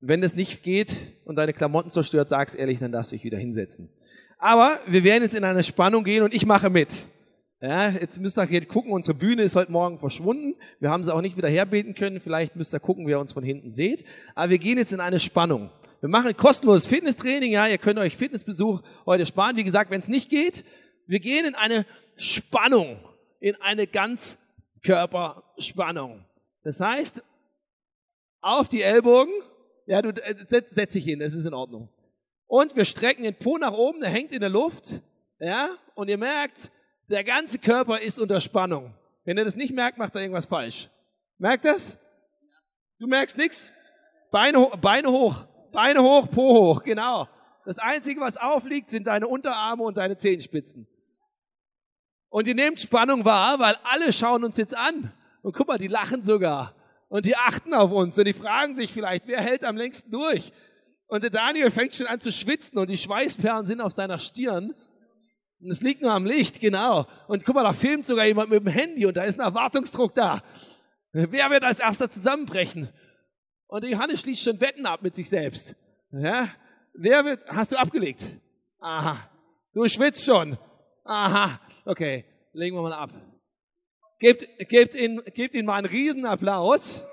Wenn 0.00 0.20
das 0.20 0.34
nicht 0.34 0.62
geht 0.62 0.94
und 1.24 1.36
deine 1.36 1.52
Klamotten 1.52 1.90
zerstört, 1.90 2.28
sag's 2.28 2.54
ehrlich, 2.54 2.78
dann 2.78 2.92
darfst 2.92 3.12
du 3.12 3.16
dich 3.16 3.24
wieder 3.24 3.38
hinsetzen. 3.38 3.90
Aber 4.40 4.80
wir 4.86 5.04
werden 5.04 5.22
jetzt 5.22 5.34
in 5.34 5.44
eine 5.44 5.62
Spannung 5.62 6.02
gehen 6.02 6.22
und 6.22 6.34
ich 6.34 6.46
mache 6.46 6.70
mit. 6.70 7.06
Ja, 7.60 7.90
jetzt 7.90 8.18
müsst 8.18 8.38
ihr 8.38 8.46
hier 8.46 8.64
gucken, 8.64 8.90
unsere 8.90 9.14
Bühne 9.14 9.42
ist 9.42 9.54
heute 9.54 9.70
Morgen 9.70 9.98
verschwunden. 9.98 10.54
Wir 10.80 10.88
haben 10.88 11.04
sie 11.04 11.14
auch 11.14 11.20
nicht 11.20 11.36
wieder 11.36 11.50
herbeten 11.50 11.94
können. 11.94 12.20
Vielleicht 12.20 12.56
müsst 12.56 12.72
ihr 12.72 12.80
gucken, 12.80 13.06
wer 13.06 13.20
uns 13.20 13.34
von 13.34 13.44
hinten 13.44 13.70
seht. 13.70 14.02
Aber 14.34 14.48
wir 14.48 14.58
gehen 14.58 14.78
jetzt 14.78 14.92
in 14.92 15.00
eine 15.00 15.20
Spannung. 15.20 15.68
Wir 16.00 16.08
machen 16.08 16.34
kostenloses 16.34 16.86
Fitnesstraining. 16.86 17.52
Ja, 17.52 17.66
ihr 17.66 17.76
könnt 17.76 17.98
euch 17.98 18.16
Fitnessbesuch 18.16 18.80
heute 19.04 19.26
sparen. 19.26 19.56
Wie 19.56 19.64
gesagt, 19.64 19.90
wenn 19.90 20.00
es 20.00 20.08
nicht 20.08 20.30
geht, 20.30 20.64
wir 21.06 21.20
gehen 21.20 21.44
in 21.44 21.54
eine 21.54 21.84
Spannung, 22.16 22.98
in 23.40 23.60
eine 23.60 23.86
Ganzkörperspannung. 23.86 26.24
Das 26.64 26.80
heißt, 26.80 27.22
auf 28.40 28.68
die 28.68 28.80
Ellbogen. 28.80 29.34
Ja, 29.86 30.00
du 30.00 30.08
äh, 30.10 30.34
setz, 30.46 30.70
setz 30.70 30.94
dich 30.94 31.04
hin, 31.04 31.18
das 31.18 31.34
ist 31.34 31.44
in 31.44 31.52
Ordnung. 31.52 31.90
Und 32.50 32.74
wir 32.74 32.84
strecken 32.84 33.22
den 33.22 33.36
Po 33.36 33.58
nach 33.58 33.72
oben, 33.72 34.00
der 34.00 34.10
hängt 34.10 34.32
in 34.32 34.40
der 34.40 34.48
Luft. 34.48 35.00
Ja, 35.38 35.76
und 35.94 36.08
ihr 36.08 36.18
merkt, 36.18 36.68
der 37.08 37.22
ganze 37.22 37.60
Körper 37.60 38.00
ist 38.00 38.18
unter 38.18 38.40
Spannung. 38.40 38.92
Wenn 39.24 39.38
ihr 39.38 39.44
das 39.44 39.54
nicht 39.54 39.72
merkt, 39.72 39.98
macht 39.98 40.16
er 40.16 40.22
irgendwas 40.22 40.46
falsch. 40.46 40.90
Merkt 41.38 41.64
das? 41.64 41.96
Du 42.98 43.06
merkst 43.06 43.38
nichts? 43.38 43.72
Beine, 44.32 44.68
Beine 44.80 45.12
hoch, 45.12 45.44
Beine 45.70 46.02
hoch, 46.02 46.28
Po 46.28 46.42
hoch, 46.42 46.82
genau. 46.82 47.28
Das 47.64 47.78
Einzige, 47.78 48.20
was 48.20 48.36
aufliegt, 48.36 48.90
sind 48.90 49.06
deine 49.06 49.28
Unterarme 49.28 49.84
und 49.84 49.96
deine 49.96 50.16
Zehenspitzen. 50.16 50.88
Und 52.30 52.48
ihr 52.48 52.56
nehmt 52.56 52.80
Spannung 52.80 53.24
wahr, 53.24 53.60
weil 53.60 53.76
alle 53.84 54.12
schauen 54.12 54.42
uns 54.42 54.56
jetzt 54.56 54.76
an. 54.76 55.12
Und 55.42 55.54
guck 55.54 55.68
mal, 55.68 55.78
die 55.78 55.86
lachen 55.86 56.22
sogar. 56.22 56.74
Und 57.08 57.26
die 57.26 57.36
achten 57.36 57.74
auf 57.74 57.92
uns. 57.92 58.18
Und 58.18 58.24
die 58.24 58.32
fragen 58.32 58.74
sich 58.74 58.92
vielleicht, 58.92 59.28
wer 59.28 59.40
hält 59.40 59.64
am 59.64 59.76
längsten 59.76 60.10
durch? 60.10 60.52
Und 61.10 61.24
der 61.24 61.30
Daniel 61.30 61.70
fängt 61.72 61.96
schon 61.96 62.06
an 62.06 62.20
zu 62.20 62.30
schwitzen 62.30 62.78
und 62.78 62.88
die 62.88 62.96
Schweißperlen 62.96 63.66
sind 63.66 63.80
auf 63.80 63.92
seiner 63.92 64.20
Stirn. 64.20 64.74
Und 65.60 65.70
es 65.70 65.82
liegt 65.82 66.02
nur 66.02 66.12
am 66.12 66.24
Licht, 66.24 66.60
genau. 66.60 67.06
Und 67.26 67.44
guck 67.44 67.56
mal, 67.56 67.64
da 67.64 67.72
filmt 67.72 68.06
sogar 68.06 68.26
jemand 68.26 68.48
mit 68.50 68.60
dem 68.60 68.68
Handy 68.68 69.04
und 69.04 69.16
da 69.16 69.24
ist 69.24 69.38
ein 69.38 69.44
Erwartungsdruck 69.44 70.14
da. 70.14 70.42
Wer 71.12 71.50
wird 71.50 71.64
als 71.64 71.80
erster 71.80 72.08
zusammenbrechen? 72.08 72.88
Und 73.66 73.84
Johannes 73.84 74.20
schließt 74.20 74.44
schon 74.44 74.60
Wetten 74.60 74.86
ab 74.86 75.02
mit 75.02 75.16
sich 75.16 75.28
selbst. 75.28 75.74
Ja? 76.12 76.48
Wer 76.94 77.24
wird, 77.24 77.40
hast 77.48 77.72
du 77.72 77.76
abgelegt? 77.76 78.24
Aha. 78.78 79.28
Du 79.74 79.86
schwitzt 79.88 80.24
schon. 80.24 80.58
Aha. 81.04 81.60
Okay. 81.86 82.24
Legen 82.52 82.76
wir 82.76 82.82
mal 82.82 82.92
ab. 82.92 83.10
Gebt, 84.20 84.46
gebt, 84.68 84.94
ihn, 84.94 85.22
gebt 85.34 85.54
ihn 85.54 85.66
mal 85.66 85.74
einen 85.74 85.86
Riesenapplaus. 85.86 87.04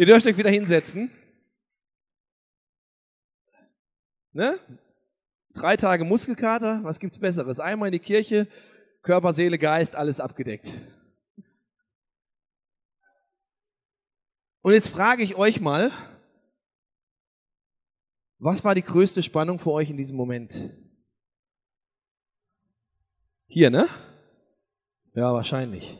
Ihr 0.00 0.06
dürft 0.06 0.26
euch 0.26 0.38
wieder 0.38 0.48
hinsetzen. 0.48 1.10
Ne? 4.32 4.58
Drei 5.52 5.76
Tage 5.76 6.04
Muskelkater, 6.04 6.82
was 6.84 7.00
gibt's 7.00 7.18
Besseres? 7.18 7.60
Einmal 7.60 7.88
in 7.88 7.92
die 7.92 7.98
Kirche, 7.98 8.48
Körper, 9.02 9.34
Seele, 9.34 9.58
Geist, 9.58 9.94
alles 9.94 10.18
abgedeckt. 10.18 10.72
Und 14.62 14.72
jetzt 14.72 14.88
frage 14.88 15.22
ich 15.22 15.34
euch 15.34 15.60
mal, 15.60 15.92
was 18.38 18.64
war 18.64 18.74
die 18.74 18.80
größte 18.80 19.22
Spannung 19.22 19.58
für 19.58 19.72
euch 19.72 19.90
in 19.90 19.98
diesem 19.98 20.16
Moment? 20.16 20.70
Hier, 23.48 23.68
ne? 23.68 23.86
Ja, 25.12 25.34
wahrscheinlich. 25.34 25.98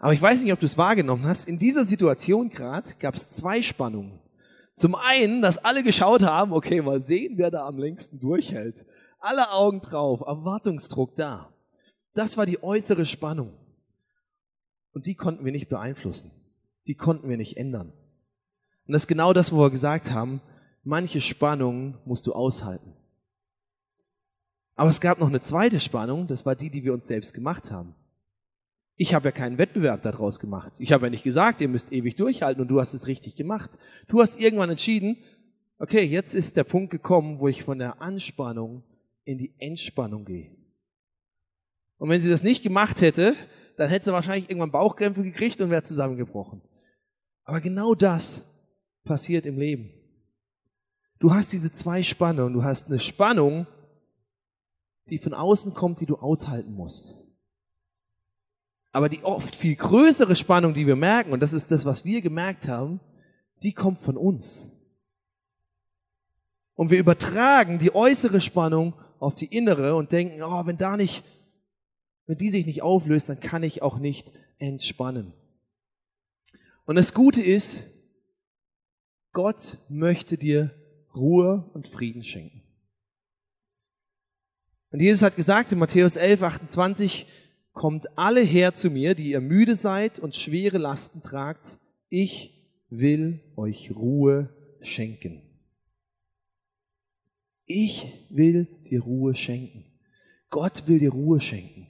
Aber 0.00 0.14
ich 0.14 0.20
weiß 0.20 0.42
nicht, 0.42 0.52
ob 0.52 0.58
du 0.58 0.66
es 0.66 0.78
wahrgenommen 0.78 1.26
hast. 1.26 1.46
In 1.46 1.58
dieser 1.58 1.84
Situation 1.84 2.48
gerade 2.48 2.90
gab 2.98 3.14
es 3.14 3.28
zwei 3.28 3.60
Spannungen. 3.60 4.18
Zum 4.72 4.94
einen, 4.94 5.42
dass 5.42 5.58
alle 5.58 5.82
geschaut 5.82 6.22
haben, 6.22 6.52
okay, 6.52 6.80
mal 6.80 7.02
sehen, 7.02 7.36
wer 7.36 7.50
da 7.50 7.66
am 7.66 7.76
längsten 7.76 8.18
durchhält. 8.18 8.86
Alle 9.18 9.52
Augen 9.52 9.82
drauf, 9.82 10.22
Erwartungsdruck 10.22 11.16
da. 11.16 11.52
Das 12.14 12.38
war 12.38 12.46
die 12.46 12.62
äußere 12.62 13.04
Spannung. 13.04 13.52
Und 14.92 15.04
die 15.04 15.14
konnten 15.14 15.44
wir 15.44 15.52
nicht 15.52 15.68
beeinflussen. 15.68 16.32
Die 16.86 16.94
konnten 16.94 17.28
wir 17.28 17.36
nicht 17.36 17.58
ändern. 17.58 17.92
Und 18.86 18.92
das 18.94 19.02
ist 19.02 19.08
genau 19.08 19.34
das, 19.34 19.52
wo 19.52 19.58
wir 19.58 19.70
gesagt 19.70 20.12
haben, 20.12 20.40
manche 20.82 21.20
Spannungen 21.20 21.98
musst 22.06 22.26
du 22.26 22.32
aushalten. 22.32 22.94
Aber 24.76 24.88
es 24.88 25.02
gab 25.02 25.20
noch 25.20 25.28
eine 25.28 25.40
zweite 25.40 25.78
Spannung, 25.78 26.26
das 26.26 26.46
war 26.46 26.56
die, 26.56 26.70
die 26.70 26.84
wir 26.84 26.94
uns 26.94 27.06
selbst 27.06 27.34
gemacht 27.34 27.70
haben. 27.70 27.94
Ich 29.02 29.14
habe 29.14 29.28
ja 29.28 29.32
keinen 29.32 29.56
Wettbewerb 29.56 30.02
daraus 30.02 30.38
gemacht. 30.40 30.74
Ich 30.78 30.92
habe 30.92 31.06
ja 31.06 31.10
nicht 31.10 31.24
gesagt, 31.24 31.62
ihr 31.62 31.68
müsst 31.68 31.90
ewig 31.90 32.16
durchhalten 32.16 32.60
und 32.60 32.68
du 32.68 32.80
hast 32.80 32.92
es 32.92 33.06
richtig 33.06 33.34
gemacht. 33.34 33.70
Du 34.08 34.20
hast 34.20 34.38
irgendwann 34.38 34.68
entschieden, 34.68 35.16
okay, 35.78 36.02
jetzt 36.02 36.34
ist 36.34 36.58
der 36.58 36.64
Punkt 36.64 36.90
gekommen, 36.90 37.40
wo 37.40 37.48
ich 37.48 37.64
von 37.64 37.78
der 37.78 38.02
Anspannung 38.02 38.82
in 39.24 39.38
die 39.38 39.54
Entspannung 39.58 40.26
gehe. 40.26 40.54
Und 41.96 42.10
wenn 42.10 42.20
sie 42.20 42.28
das 42.28 42.42
nicht 42.42 42.62
gemacht 42.62 43.00
hätte, 43.00 43.36
dann 43.78 43.88
hätte 43.88 44.04
sie 44.04 44.12
wahrscheinlich 44.12 44.50
irgendwann 44.50 44.70
Bauchkrämpfe 44.70 45.22
gekriegt 45.22 45.62
und 45.62 45.70
wäre 45.70 45.82
zusammengebrochen. 45.82 46.60
Aber 47.44 47.62
genau 47.62 47.94
das 47.94 48.44
passiert 49.04 49.46
im 49.46 49.56
Leben. 49.56 49.94
Du 51.20 51.32
hast 51.32 51.54
diese 51.54 51.70
zwei 51.70 52.02
Spannungen. 52.02 52.52
Du 52.52 52.64
hast 52.64 52.88
eine 52.88 52.98
Spannung, 52.98 53.66
die 55.08 55.16
von 55.16 55.32
außen 55.32 55.72
kommt, 55.72 56.02
die 56.02 56.06
du 56.06 56.16
aushalten 56.16 56.74
musst. 56.74 57.19
Aber 58.92 59.08
die 59.08 59.22
oft 59.22 59.54
viel 59.54 59.76
größere 59.76 60.34
Spannung, 60.34 60.74
die 60.74 60.86
wir 60.86 60.96
merken, 60.96 61.32
und 61.32 61.40
das 61.40 61.52
ist 61.52 61.70
das, 61.70 61.84
was 61.84 62.04
wir 62.04 62.22
gemerkt 62.22 62.66
haben, 62.66 63.00
die 63.62 63.72
kommt 63.72 64.02
von 64.02 64.16
uns. 64.16 64.70
Und 66.74 66.90
wir 66.90 66.98
übertragen 66.98 67.78
die 67.78 67.94
äußere 67.94 68.40
Spannung 68.40 68.94
auf 69.18 69.34
die 69.34 69.46
innere 69.46 69.94
und 69.94 70.12
denken, 70.12 70.42
oh, 70.42 70.66
wenn 70.66 70.78
da 70.78 70.96
nicht, 70.96 71.24
wenn 72.26 72.38
die 72.38 72.50
sich 72.50 72.66
nicht 72.66 72.82
auflöst, 72.82 73.28
dann 73.28 73.38
kann 73.38 73.62
ich 73.62 73.82
auch 73.82 73.98
nicht 73.98 74.32
entspannen. 74.58 75.34
Und 76.86 76.96
das 76.96 77.14
Gute 77.14 77.42
ist, 77.42 77.86
Gott 79.32 79.76
möchte 79.88 80.36
dir 80.36 80.74
Ruhe 81.14 81.70
und 81.74 81.86
Frieden 81.86 82.24
schenken. 82.24 82.62
Und 84.90 85.00
Jesus 85.00 85.22
hat 85.22 85.36
gesagt 85.36 85.70
in 85.70 85.78
Matthäus 85.78 86.16
11, 86.16 86.42
28, 86.42 87.26
kommt 87.72 88.18
alle 88.18 88.42
her 88.42 88.72
zu 88.72 88.90
mir, 88.90 89.14
die 89.14 89.30
ihr 89.30 89.40
müde 89.40 89.76
seid 89.76 90.18
und 90.18 90.34
schwere 90.34 90.78
Lasten 90.78 91.22
tragt. 91.22 91.78
Ich 92.08 92.52
will 92.90 93.40
euch 93.56 93.92
Ruhe 93.94 94.50
schenken. 94.82 95.42
Ich 97.66 98.12
will 98.30 98.66
dir 98.90 99.02
Ruhe 99.02 99.34
schenken. 99.34 99.84
Gott 100.50 100.88
will 100.88 100.98
dir 100.98 101.12
Ruhe 101.12 101.40
schenken. 101.40 101.86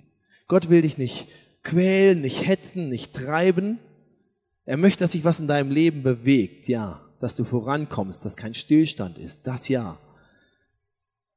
Gott 0.47 0.69
will 0.69 0.83
dich 0.83 0.99
nicht 0.99 1.27
quälen, 1.63 2.21
nicht 2.21 2.47
hetzen, 2.47 2.91
nicht 2.91 3.15
treiben. 3.15 3.79
Er 4.67 4.77
möchte, 4.77 5.01
dass 5.01 5.13
sich 5.13 5.25
was 5.25 5.41
in 5.41 5.49
deinem 5.49 5.71
Leben 5.71 6.03
bewegt, 6.03 6.69
ja, 6.69 7.01
dass 7.21 7.37
du 7.37 7.45
vorankommst, 7.45 8.25
dass 8.25 8.37
kein 8.37 8.55
Stillstand 8.55 9.19
ist, 9.19 9.47
das 9.47 9.69
ja. 9.69 9.99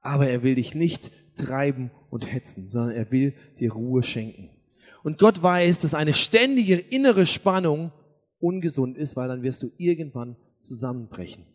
Aber 0.02 0.28
er 0.28 0.44
will 0.44 0.56
dich 0.56 0.76
nicht 0.76 1.10
treiben 1.36 1.92
und 2.10 2.32
hetzen, 2.32 2.68
sondern 2.68 2.96
er 2.96 3.12
will 3.12 3.34
dir 3.60 3.74
Ruhe 3.74 4.04
schenken. 4.04 4.50
Und 5.04 5.18
Gott 5.18 5.42
weiß, 5.42 5.82
dass 5.82 5.94
eine 5.94 6.14
ständige 6.14 6.76
innere 6.78 7.26
Spannung 7.26 7.92
ungesund 8.40 8.98
ist, 8.98 9.16
weil 9.16 9.28
dann 9.28 9.44
wirst 9.44 9.64
du 9.64 9.72
irgendwann 9.78 10.36
zusammenbrechen. 10.60 11.46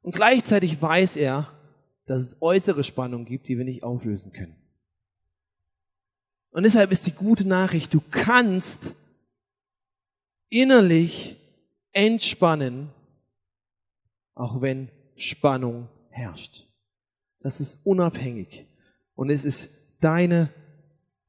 Und 0.00 0.14
gleichzeitig 0.14 0.80
weiß 0.80 1.16
er, 1.16 1.48
dass 2.06 2.22
es 2.22 2.42
äußere 2.42 2.84
Spannungen 2.84 3.26
gibt, 3.26 3.48
die 3.48 3.56
wir 3.56 3.64
nicht 3.64 3.82
auflösen 3.82 4.32
können. 4.32 4.56
Und 6.50 6.64
deshalb 6.64 6.90
ist 6.90 7.06
die 7.06 7.12
gute 7.12 7.48
Nachricht, 7.48 7.94
du 7.94 8.02
kannst 8.10 8.94
innerlich 10.50 11.36
entspannen, 11.92 12.90
auch 14.34 14.60
wenn 14.60 14.90
Spannung 15.16 15.88
herrscht. 16.10 16.66
Das 17.42 17.60
ist 17.60 17.84
unabhängig. 17.84 18.66
Und 19.14 19.30
es 19.30 19.44
ist 19.44 19.70
deine 20.00 20.50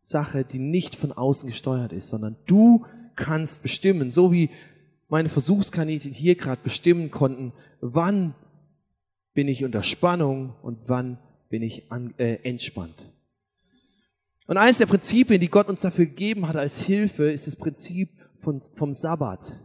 Sache, 0.01 0.43
die 0.43 0.59
nicht 0.59 0.95
von 0.95 1.11
außen 1.11 1.49
gesteuert 1.49 1.93
ist, 1.93 2.09
sondern 2.09 2.35
du 2.45 2.85
kannst 3.15 3.63
bestimmen, 3.63 4.09
so 4.09 4.31
wie 4.31 4.49
meine 5.09 5.29
Versuchskaninchen 5.29 6.11
hier 6.11 6.35
gerade 6.35 6.61
bestimmen 6.63 7.11
konnten, 7.11 7.53
wann 7.81 8.35
bin 9.33 9.47
ich 9.47 9.63
unter 9.63 9.83
Spannung 9.83 10.55
und 10.61 10.89
wann 10.89 11.19
bin 11.49 11.61
ich 11.61 11.91
an, 11.91 12.13
äh, 12.17 12.35
entspannt. 12.43 13.11
Und 14.47 14.57
eines 14.57 14.79
der 14.79 14.87
Prinzipien, 14.87 15.39
die 15.39 15.49
Gott 15.49 15.69
uns 15.69 15.81
dafür 15.81 16.05
gegeben 16.05 16.47
hat 16.47 16.55
als 16.55 16.81
Hilfe, 16.81 17.31
ist 17.31 17.47
das 17.47 17.55
Prinzip 17.55 18.09
von, 18.39 18.59
vom 18.73 18.93
Sabbat. 18.93 19.59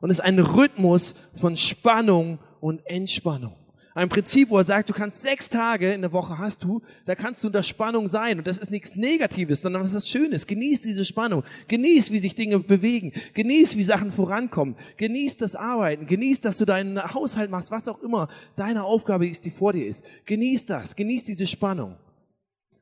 Und 0.00 0.10
es 0.10 0.18
ist 0.18 0.24
ein 0.24 0.38
Rhythmus 0.38 1.14
von 1.34 1.56
Spannung 1.56 2.38
und 2.60 2.84
Entspannung. 2.86 3.54
Ein 3.98 4.10
Prinzip, 4.10 4.50
wo 4.50 4.58
er 4.58 4.64
sagt, 4.64 4.88
du 4.88 4.92
kannst 4.92 5.22
sechs 5.22 5.48
Tage 5.48 5.92
in 5.92 6.02
der 6.02 6.12
Woche 6.12 6.38
hast 6.38 6.62
du, 6.62 6.82
da 7.04 7.16
kannst 7.16 7.42
du 7.42 7.48
unter 7.48 7.64
Spannung 7.64 8.06
sein. 8.06 8.38
Und 8.38 8.46
das 8.46 8.58
ist 8.58 8.70
nichts 8.70 8.94
Negatives, 8.94 9.62
sondern 9.62 9.82
was 9.82 9.92
ist 9.92 10.08
Schönes. 10.08 10.46
Genieß 10.46 10.82
diese 10.82 11.04
Spannung. 11.04 11.42
Genieß, 11.66 12.12
wie 12.12 12.20
sich 12.20 12.36
Dinge 12.36 12.60
bewegen. 12.60 13.12
Genieß, 13.34 13.76
wie 13.76 13.82
Sachen 13.82 14.12
vorankommen. 14.12 14.76
Genieß 14.98 15.38
das 15.38 15.56
Arbeiten. 15.56 16.06
Genieß, 16.06 16.40
dass 16.42 16.58
du 16.58 16.64
deinen 16.64 17.12
Haushalt 17.12 17.50
machst, 17.50 17.72
was 17.72 17.88
auch 17.88 18.00
immer 18.00 18.28
deine 18.54 18.84
Aufgabe 18.84 19.26
ist, 19.26 19.44
die 19.44 19.50
vor 19.50 19.72
dir 19.72 19.88
ist. 19.88 20.04
Genieß 20.26 20.66
das. 20.66 20.94
Genieß 20.94 21.24
diese 21.24 21.48
Spannung. 21.48 21.96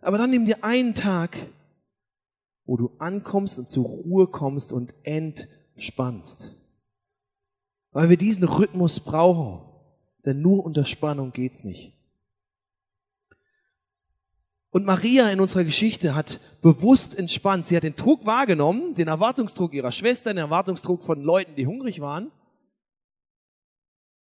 Aber 0.03 0.19
dann 0.19 0.29
nimm 0.29 0.45
dir 0.45 0.65
einen 0.65 0.93
Tag, 0.93 1.39
wo 2.67 2.77
du 2.77 2.91
ankommst 2.99 3.59
und 3.59 3.69
zur 3.71 3.87
Ruhe 3.87 4.27
kommst 4.27 4.71
und 4.71 4.93
entspannst. 5.03 6.55
Weil 7.93 8.11
wir 8.11 8.19
diesen 8.19 8.45
Rhythmus 8.45 9.01
brauchen. 9.01 9.76
Denn 10.27 10.43
nur 10.43 10.65
unter 10.65 10.85
Spannung 10.85 11.33
geht's 11.33 11.65
nicht. 11.65 11.93
Und 14.71 14.85
Maria 14.85 15.31
in 15.31 15.41
unserer 15.41 15.65
Geschichte 15.65 16.15
hat 16.15 16.41
bewusst 16.61 17.17
entspannt. 17.17 17.65
Sie 17.65 17.77
hat 17.77 17.85
den 17.85 17.97
Druck 17.97 18.27
wahrgenommen, 18.27 18.95
den 18.95 19.09
Erwartungsdruck 19.09 19.73
ihrer 19.73 19.93
Schwester, 19.93 20.35
den 20.35 20.39
Erwartungsdruck 20.39 21.03
von 21.03 21.23
Leuten, 21.23 21.55
die 21.57 21.67
hungrig 21.67 22.01
waren. 22.01 22.31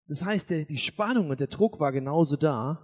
Das 0.08 0.24
heißt, 0.24 0.52
die 0.52 0.78
Spannung 0.78 1.32
und 1.32 1.42
der 1.42 1.48
Druck 1.48 1.82
war 1.82 1.92
genauso 1.92 2.38
da, 2.38 2.80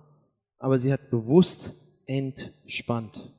aber 0.57 0.77
sie 0.77 0.91
hat 0.91 1.09
bewusst 1.09 1.73
entspannt. 2.05 3.31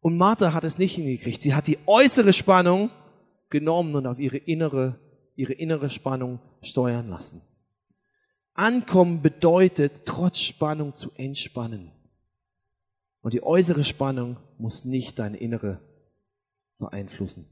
Und 0.00 0.18
Martha 0.18 0.52
hat 0.52 0.64
es 0.64 0.78
nicht 0.78 0.96
hingekriegt. 0.96 1.40
Sie 1.40 1.54
hat 1.54 1.68
die 1.68 1.78
äußere 1.86 2.34
Spannung 2.34 2.90
genommen 3.48 3.94
und 3.94 4.06
auf 4.06 4.18
ihre 4.18 4.36
innere, 4.36 4.98
ihre 5.36 5.54
innere 5.54 5.88
Spannung 5.88 6.40
steuern 6.60 7.08
lassen. 7.08 7.40
Ankommen 8.58 9.22
bedeutet, 9.22 10.04
trotz 10.04 10.40
Spannung 10.40 10.92
zu 10.92 11.12
entspannen. 11.14 11.92
Und 13.20 13.32
die 13.32 13.44
äußere 13.44 13.84
Spannung 13.84 14.36
muss 14.58 14.84
nicht 14.84 15.20
deine 15.20 15.36
innere 15.36 15.80
beeinflussen. 16.78 17.46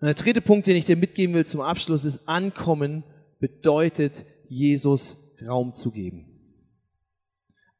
Und 0.00 0.06
der 0.06 0.14
dritte 0.14 0.40
Punkt, 0.40 0.66
den 0.66 0.76
ich 0.76 0.86
dir 0.86 0.96
mitgeben 0.96 1.34
will 1.34 1.44
zum 1.44 1.60
Abschluss, 1.60 2.06
ist, 2.06 2.26
Ankommen 2.26 3.04
bedeutet, 3.38 4.24
Jesus 4.48 5.18
Raum 5.46 5.74
zu 5.74 5.90
geben. 5.90 6.24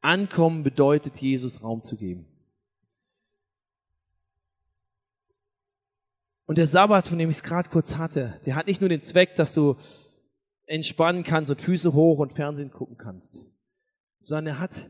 Ankommen 0.01 0.61
bedeutet, 0.61 1.17
Jesus 1.17 1.63
Raum 1.63 1.81
zu 1.81 1.97
geben. 1.97 2.27
Und 6.47 6.57
der 6.57 6.65
Sabbat, 6.65 7.09
von 7.09 7.19
dem 7.19 7.29
ich 7.29 7.35
es 7.37 7.43
gerade 7.43 7.69
kurz 7.69 7.97
hatte, 7.97 8.39
der 8.45 8.55
hat 8.55 8.67
nicht 8.67 8.79
nur 8.79 8.89
den 8.89 9.01
Zweck, 9.01 9.35
dass 9.35 9.53
du 9.53 9.75
entspannen 10.65 11.23
kannst 11.23 11.51
und 11.51 11.61
Füße 11.61 11.93
hoch 11.93 12.19
und 12.19 12.33
Fernsehen 12.33 12.71
gucken 12.71 12.97
kannst, 12.97 13.45
sondern 14.21 14.55
er 14.55 14.59
hat 14.59 14.89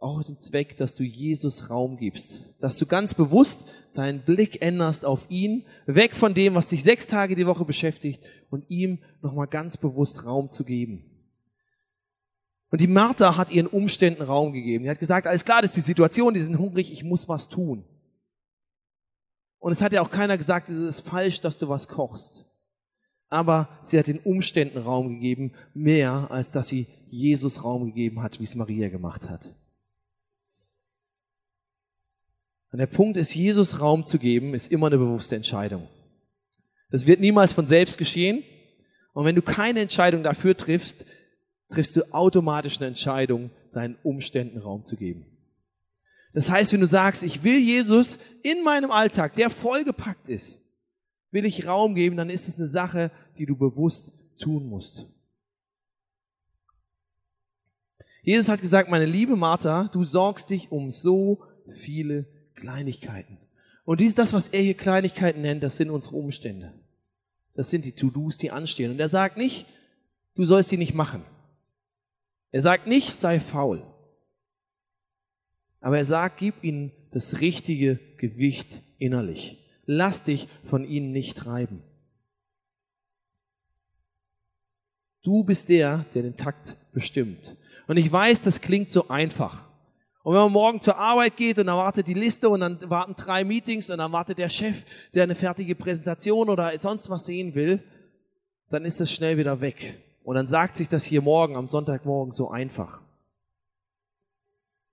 auch 0.00 0.22
den 0.24 0.38
Zweck, 0.38 0.76
dass 0.76 0.96
du 0.96 1.04
Jesus 1.04 1.70
Raum 1.70 1.96
gibst, 1.96 2.54
dass 2.60 2.78
du 2.78 2.86
ganz 2.86 3.14
bewusst 3.14 3.72
deinen 3.94 4.20
Blick 4.20 4.60
änderst 4.60 5.04
auf 5.04 5.28
ihn, 5.30 5.64
weg 5.86 6.14
von 6.14 6.34
dem, 6.34 6.54
was 6.54 6.68
dich 6.68 6.82
sechs 6.82 7.06
Tage 7.06 7.36
die 7.36 7.46
Woche 7.46 7.64
beschäftigt 7.64 8.22
und 8.50 8.68
ihm 8.68 8.98
nochmal 9.22 9.46
ganz 9.46 9.76
bewusst 9.76 10.24
Raum 10.24 10.50
zu 10.50 10.64
geben. 10.64 11.04
Und 12.70 12.80
die 12.80 12.86
Martha 12.86 13.36
hat 13.36 13.50
ihren 13.50 13.66
Umständen 13.66 14.22
Raum 14.22 14.52
gegeben. 14.52 14.84
Die 14.84 14.90
hat 14.90 15.00
gesagt, 15.00 15.26
alles 15.26 15.44
klar, 15.44 15.62
das 15.62 15.70
ist 15.70 15.76
die 15.76 15.80
Situation, 15.80 16.34
die 16.34 16.40
sind 16.40 16.58
hungrig, 16.58 16.92
ich 16.92 17.02
muss 17.02 17.28
was 17.28 17.48
tun. 17.48 17.84
Und 19.58 19.72
es 19.72 19.82
hat 19.82 19.92
ja 19.92 20.02
auch 20.02 20.10
keiner 20.10 20.36
gesagt, 20.36 20.68
es 20.68 20.78
ist 20.78 21.00
falsch, 21.00 21.40
dass 21.40 21.58
du 21.58 21.68
was 21.68 21.88
kochst. 21.88 22.46
Aber 23.28 23.68
sie 23.82 23.98
hat 23.98 24.06
den 24.06 24.20
Umständen 24.20 24.78
Raum 24.78 25.08
gegeben, 25.08 25.52
mehr 25.74 26.30
als 26.30 26.50
dass 26.50 26.68
sie 26.68 26.86
Jesus 27.08 27.64
Raum 27.64 27.86
gegeben 27.86 28.22
hat, 28.22 28.40
wie 28.40 28.44
es 28.44 28.54
Maria 28.54 28.88
gemacht 28.88 29.28
hat. 29.28 29.54
Und 32.70 32.78
der 32.78 32.86
Punkt 32.86 33.16
ist, 33.16 33.34
Jesus 33.34 33.80
Raum 33.80 34.04
zu 34.04 34.18
geben, 34.18 34.54
ist 34.54 34.70
immer 34.70 34.86
eine 34.88 34.98
bewusste 34.98 35.36
Entscheidung. 35.36 35.88
Das 36.90 37.06
wird 37.06 37.20
niemals 37.20 37.52
von 37.52 37.66
selbst 37.66 37.98
geschehen. 37.98 38.42
Und 39.12 39.24
wenn 39.24 39.34
du 39.34 39.42
keine 39.42 39.80
Entscheidung 39.80 40.22
dafür 40.22 40.56
triffst, 40.56 41.04
triffst 41.68 41.96
du 41.96 42.02
automatisch 42.12 42.78
eine 42.78 42.86
Entscheidung, 42.86 43.50
deinen 43.72 43.96
Umständen 44.02 44.58
Raum 44.58 44.84
zu 44.84 44.96
geben. 44.96 45.26
Das 46.32 46.50
heißt, 46.50 46.72
wenn 46.72 46.80
du 46.80 46.86
sagst, 46.86 47.22
ich 47.22 47.42
will 47.42 47.58
Jesus 47.58 48.18
in 48.42 48.62
meinem 48.62 48.90
Alltag, 48.90 49.34
der 49.34 49.50
vollgepackt 49.50 50.28
ist, 50.28 50.60
will 51.30 51.44
ich 51.44 51.66
Raum 51.66 51.94
geben, 51.94 52.16
dann 52.16 52.30
ist 52.30 52.48
es 52.48 52.56
eine 52.56 52.68
Sache, 52.68 53.10
die 53.38 53.46
du 53.46 53.56
bewusst 53.56 54.12
tun 54.38 54.68
musst. 54.68 55.06
Jesus 58.22 58.48
hat 58.48 58.60
gesagt, 58.60 58.90
meine 58.90 59.06
liebe 59.06 59.36
Martha, 59.36 59.88
du 59.92 60.04
sorgst 60.04 60.50
dich 60.50 60.70
um 60.70 60.90
so 60.90 61.42
viele 61.72 62.26
Kleinigkeiten. 62.54 63.38
Und 63.84 64.00
dies 64.00 64.08
ist 64.08 64.18
das, 64.18 64.34
was 64.34 64.48
er 64.48 64.60
hier 64.60 64.74
Kleinigkeiten 64.74 65.40
nennt, 65.40 65.62
das 65.62 65.78
sind 65.78 65.88
unsere 65.88 66.16
Umstände. 66.16 66.74
Das 67.54 67.70
sind 67.70 67.84
die 67.86 67.92
To-Dos, 67.92 68.36
die 68.36 68.50
anstehen. 68.50 68.90
Und 68.90 69.00
er 69.00 69.08
sagt 69.08 69.36
nicht, 69.36 69.66
du 70.34 70.44
sollst 70.44 70.68
sie 70.68 70.76
nicht 70.76 70.94
machen. 70.94 71.24
Er 72.50 72.60
sagt 72.60 72.86
nicht, 72.86 73.14
sei 73.14 73.40
faul. 73.40 73.82
Aber 75.80 75.98
er 75.98 76.04
sagt, 76.04 76.38
gib 76.38 76.62
ihnen 76.62 76.92
das 77.12 77.40
richtige 77.40 77.98
Gewicht 78.16 78.82
innerlich. 78.98 79.58
Lass 79.86 80.22
dich 80.22 80.48
von 80.64 80.84
ihnen 80.84 81.12
nicht 81.12 81.36
treiben. 81.36 81.82
Du 85.22 85.44
bist 85.44 85.68
der, 85.68 86.04
der 86.14 86.22
den 86.22 86.36
Takt 86.36 86.76
bestimmt. 86.92 87.56
Und 87.86 87.96
ich 87.96 88.10
weiß, 88.10 88.42
das 88.42 88.60
klingt 88.60 88.90
so 88.90 89.08
einfach. 89.08 89.64
Und 90.22 90.34
wenn 90.34 90.42
man 90.42 90.52
morgen 90.52 90.80
zur 90.80 90.98
Arbeit 90.98 91.36
geht 91.36 91.58
und 91.58 91.66
dann 91.66 91.76
wartet 91.76 92.06
die 92.06 92.14
Liste 92.14 92.50
und 92.50 92.60
dann 92.60 92.78
warten 92.90 93.14
drei 93.16 93.44
Meetings 93.44 93.88
und 93.88 93.98
dann 93.98 94.12
wartet 94.12 94.38
der 94.38 94.50
Chef, 94.50 94.84
der 95.14 95.22
eine 95.22 95.34
fertige 95.34 95.74
Präsentation 95.74 96.50
oder 96.50 96.78
sonst 96.78 97.08
was 97.08 97.24
sehen 97.24 97.54
will, 97.54 97.82
dann 98.68 98.84
ist 98.84 99.00
das 99.00 99.10
schnell 99.10 99.38
wieder 99.38 99.60
weg. 99.62 99.98
Und 100.24 100.34
dann 100.34 100.44
sagt 100.44 100.76
sich 100.76 100.88
das 100.88 101.04
hier 101.04 101.22
morgen, 101.22 101.56
am 101.56 101.66
Sonntagmorgen 101.66 102.32
so 102.32 102.50
einfach. 102.50 103.00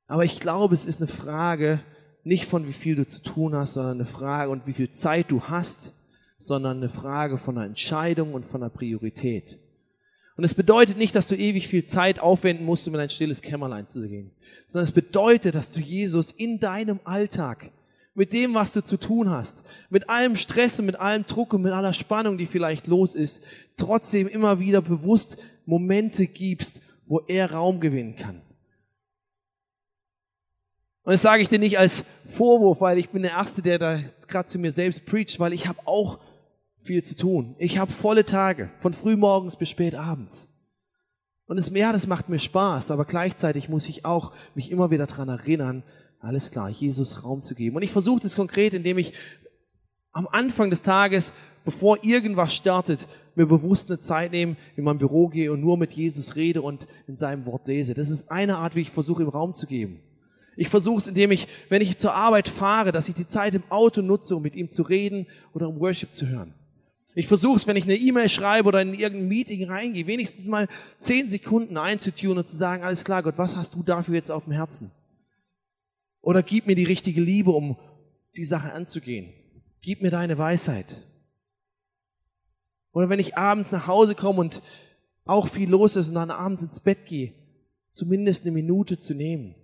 Aber 0.07 0.23
ich 0.23 0.39
glaube, 0.39 0.73
es 0.73 0.85
ist 0.85 1.01
eine 1.01 1.07
Frage 1.07 1.81
nicht 2.23 2.45
von 2.45 2.67
wie 2.67 2.73
viel 2.73 2.95
du 2.95 3.05
zu 3.05 3.21
tun 3.21 3.55
hast, 3.55 3.73
sondern 3.73 3.97
eine 3.97 4.05
Frage 4.05 4.49
und 4.51 4.65
wie 4.65 4.73
viel 4.73 4.89
Zeit 4.89 5.29
du 5.29 5.43
hast, 5.43 5.93
sondern 6.39 6.77
eine 6.77 6.89
Frage 6.89 7.37
von 7.37 7.57
einer 7.57 7.67
Entscheidung 7.67 8.33
und 8.33 8.45
von 8.45 8.61
einer 8.61 8.71
Priorität. 8.71 9.59
Und 10.35 10.43
es 10.43 10.53
bedeutet 10.53 10.97
nicht, 10.97 11.15
dass 11.15 11.27
du 11.27 11.35
ewig 11.35 11.67
viel 11.67 11.85
Zeit 11.85 12.19
aufwenden 12.19 12.65
musst, 12.65 12.87
um 12.87 12.95
in 12.95 12.99
ein 12.99 13.09
stilles 13.09 13.41
Kämmerlein 13.41 13.87
zu 13.87 14.01
gehen, 14.07 14.31
sondern 14.67 14.85
es 14.85 14.91
bedeutet, 14.91 15.55
dass 15.55 15.71
du 15.71 15.79
Jesus 15.79 16.31
in 16.31 16.59
deinem 16.59 16.99
Alltag, 17.03 17.71
mit 18.15 18.33
dem, 18.33 18.53
was 18.53 18.73
du 18.73 18.81
zu 18.81 18.97
tun 18.97 19.29
hast, 19.29 19.69
mit 19.89 20.09
allem 20.09 20.35
Stress 20.35 20.79
und 20.79 20.85
mit 20.85 20.95
allem 20.95 21.25
Druck 21.25 21.53
und 21.53 21.61
mit 21.61 21.73
aller 21.73 21.93
Spannung, 21.93 22.37
die 22.37 22.47
vielleicht 22.47 22.87
los 22.87 23.13
ist, 23.13 23.43
trotzdem 23.77 24.27
immer 24.27 24.59
wieder 24.59 24.81
bewusst 24.81 25.37
Momente 25.65 26.27
gibst, 26.27 26.81
wo 27.07 27.19
er 27.27 27.51
Raum 27.51 27.79
gewinnen 27.79 28.15
kann. 28.15 28.41
Und 31.05 31.11
das 31.11 31.21
sage 31.21 31.43
ich 31.43 31.49
dir 31.49 31.59
nicht 31.59 31.77
als 31.77 32.03
Vorwurf, 32.29 32.81
weil 32.81 32.97
ich 32.97 33.09
bin 33.09 33.21
der 33.21 33.31
Erste, 33.31 33.61
der 33.61 33.77
da 33.77 33.99
gerade 34.27 34.49
zu 34.49 34.57
mir 34.57 34.71
selbst 34.71 35.05
preacht, 35.05 35.39
weil 35.39 35.53
ich 35.53 35.67
habe 35.67 35.79
auch 35.85 36.19
viel 36.81 37.03
zu 37.03 37.15
tun. 37.15 37.55
Ich 37.59 37.77
habe 37.77 37.91
volle 37.91 38.25
Tage, 38.25 38.71
von 38.79 38.93
frühmorgens 38.93 39.55
bis 39.55 39.69
spät 39.69 39.93
abends. 39.93 40.49
Und 41.45 41.59
es, 41.59 41.71
ja, 41.73 41.93
das 41.93 42.07
macht 42.07 42.27
mir 42.27 42.39
Spaß, 42.39 42.89
aber 42.89 43.05
gleichzeitig 43.05 43.69
muss 43.69 43.87
ich 43.87 44.03
auch 44.03 44.33
mich 44.55 44.71
immer 44.71 44.89
wieder 44.89 45.05
daran 45.05 45.29
erinnern, 45.29 45.83
alles 46.19 46.49
klar, 46.49 46.69
Jesus 46.69 47.23
Raum 47.23 47.39
zu 47.39 47.53
geben. 47.53 47.75
Und 47.75 47.83
ich 47.83 47.91
versuche 47.91 48.21
das 48.21 48.35
konkret, 48.35 48.73
indem 48.73 48.97
ich 48.97 49.13
am 50.11 50.27
Anfang 50.27 50.71
des 50.71 50.81
Tages, 50.81 51.33
bevor 51.65 52.03
irgendwas 52.03 52.55
startet, 52.55 53.07
mir 53.35 53.45
bewusst 53.45 53.91
eine 53.91 53.99
Zeit 53.99 54.31
nehme, 54.31 54.55
in 54.75 54.85
mein 54.85 54.97
Büro 54.97 55.27
gehe 55.27 55.51
und 55.51 55.61
nur 55.61 55.77
mit 55.77 55.93
Jesus 55.93 56.35
rede 56.35 56.63
und 56.63 56.87
in 57.05 57.15
seinem 57.15 57.45
Wort 57.45 57.67
lese. 57.67 57.93
Das 57.93 58.09
ist 58.09 58.31
eine 58.31 58.57
Art, 58.57 58.75
wie 58.75 58.81
ich 58.81 58.89
versuche, 58.89 59.21
ihm 59.21 59.29
Raum 59.29 59.53
zu 59.53 59.67
geben. 59.67 60.01
Ich 60.57 60.69
versuche 60.69 60.99
es, 60.99 61.07
indem 61.07 61.31
ich, 61.31 61.47
wenn 61.69 61.81
ich 61.81 61.97
zur 61.97 62.13
Arbeit 62.13 62.47
fahre, 62.47 62.91
dass 62.91 63.09
ich 63.09 63.15
die 63.15 63.27
Zeit 63.27 63.55
im 63.55 63.63
Auto 63.69 64.01
nutze, 64.01 64.35
um 64.35 64.41
mit 64.41 64.55
ihm 64.55 64.69
zu 64.69 64.83
reden 64.83 65.27
oder 65.53 65.67
um 65.67 65.79
Worship 65.79 66.13
zu 66.13 66.27
hören. 66.27 66.53
Ich 67.13 67.27
versuche 67.27 67.57
es, 67.57 67.67
wenn 67.67 67.77
ich 67.77 67.85
eine 67.85 67.95
E-Mail 67.95 68.29
schreibe 68.29 68.67
oder 68.67 68.81
in 68.81 68.93
irgendein 68.93 69.27
Meeting 69.27 69.65
reingehe, 69.65 70.07
wenigstens 70.07 70.47
mal 70.47 70.67
zehn 70.99 71.29
Sekunden 71.29 71.77
einzutun 71.77 72.37
und 72.37 72.47
zu 72.47 72.55
sagen, 72.55 72.83
alles 72.83 73.03
klar, 73.05 73.23
Gott, 73.23 73.37
was 73.37 73.55
hast 73.55 73.73
du 73.73 73.83
dafür 73.83 74.15
jetzt 74.15 74.31
auf 74.31 74.45
dem 74.45 74.53
Herzen? 74.53 74.91
Oder 76.21 76.43
gib 76.43 76.67
mir 76.67 76.75
die 76.75 76.83
richtige 76.83 77.21
Liebe, 77.21 77.51
um 77.51 77.77
die 78.35 78.43
Sache 78.43 78.73
anzugehen. 78.73 79.31
Gib 79.81 80.01
mir 80.01 80.11
deine 80.11 80.37
Weisheit. 80.37 81.03
Oder 82.91 83.09
wenn 83.09 83.19
ich 83.19 83.37
abends 83.37 83.71
nach 83.71 83.87
Hause 83.87 84.15
komme 84.15 84.39
und 84.39 84.61
auch 85.25 85.47
viel 85.47 85.69
los 85.69 85.95
ist 85.95 86.09
und 86.09 86.15
dann 86.15 86.31
abends 86.31 86.63
ins 86.63 86.79
Bett 86.79 87.05
gehe, 87.05 87.33
zumindest 87.91 88.43
eine 88.43 88.51
Minute 88.51 88.97
zu 88.97 89.13
nehmen 89.13 89.55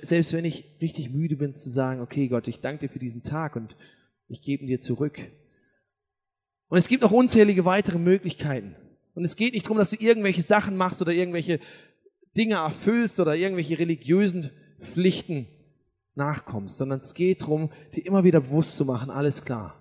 selbst 0.00 0.32
wenn 0.32 0.44
ich 0.44 0.64
richtig 0.80 1.10
müde 1.10 1.36
bin, 1.36 1.54
zu 1.54 1.68
sagen, 1.68 2.00
okay 2.00 2.28
Gott, 2.28 2.48
ich 2.48 2.60
danke 2.60 2.86
dir 2.86 2.92
für 2.92 2.98
diesen 2.98 3.22
Tag 3.22 3.56
und 3.56 3.76
ich 4.28 4.42
gebe 4.42 4.62
ihn 4.62 4.68
dir 4.68 4.80
zurück. 4.80 5.18
Und 6.68 6.78
es 6.78 6.88
gibt 6.88 7.02
noch 7.02 7.12
unzählige 7.12 7.66
weitere 7.66 7.98
Möglichkeiten. 7.98 8.74
Und 9.14 9.24
es 9.24 9.36
geht 9.36 9.52
nicht 9.52 9.66
darum, 9.66 9.76
dass 9.76 9.90
du 9.90 9.96
irgendwelche 9.96 10.40
Sachen 10.40 10.76
machst 10.76 11.02
oder 11.02 11.12
irgendwelche 11.12 11.60
Dinge 12.36 12.54
erfüllst 12.54 13.20
oder 13.20 13.36
irgendwelche 13.36 13.78
religiösen 13.78 14.50
Pflichten 14.80 15.46
nachkommst, 16.14 16.78
sondern 16.78 16.98
es 16.98 17.12
geht 17.12 17.42
darum, 17.42 17.70
dir 17.94 18.06
immer 18.06 18.24
wieder 18.24 18.40
bewusst 18.40 18.76
zu 18.76 18.86
machen, 18.86 19.10
alles 19.10 19.44
klar. 19.44 19.78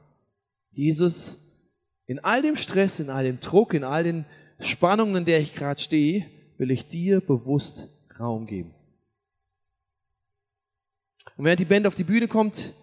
Jesus, 0.71 1.37
in 2.05 2.19
all 2.19 2.41
dem 2.41 2.57
Stress, 2.57 2.99
in 2.99 3.09
all 3.09 3.23
dem 3.23 3.39
Druck, 3.39 3.73
in 3.73 3.85
all 3.85 4.03
den 4.03 4.25
Spannungen, 4.59 5.17
in 5.17 5.25
der 5.25 5.39
ich 5.39 5.55
gerade 5.55 5.81
stehe, 5.81 6.25
will 6.57 6.71
ich 6.71 6.87
dir 6.87 7.21
bewusst 7.21 7.89
Raum 8.19 8.45
geben. 8.45 8.73
Und 11.37 11.45
während 11.45 11.59
die 11.59 11.65
Band 11.65 11.87
auf 11.87 11.95
die 11.95 12.03
Bühne 12.03 12.27
kommt, 12.27 12.73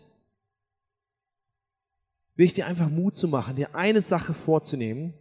will 2.37 2.47
ich 2.47 2.55
dir 2.55 2.67
einfach 2.67 2.89
Mut 2.89 3.17
zu 3.17 3.29
machen, 3.29 3.57
dir 3.57 3.75
eine 3.75 4.01
Sache 4.01 4.33
vorzunehmen, 4.33 5.13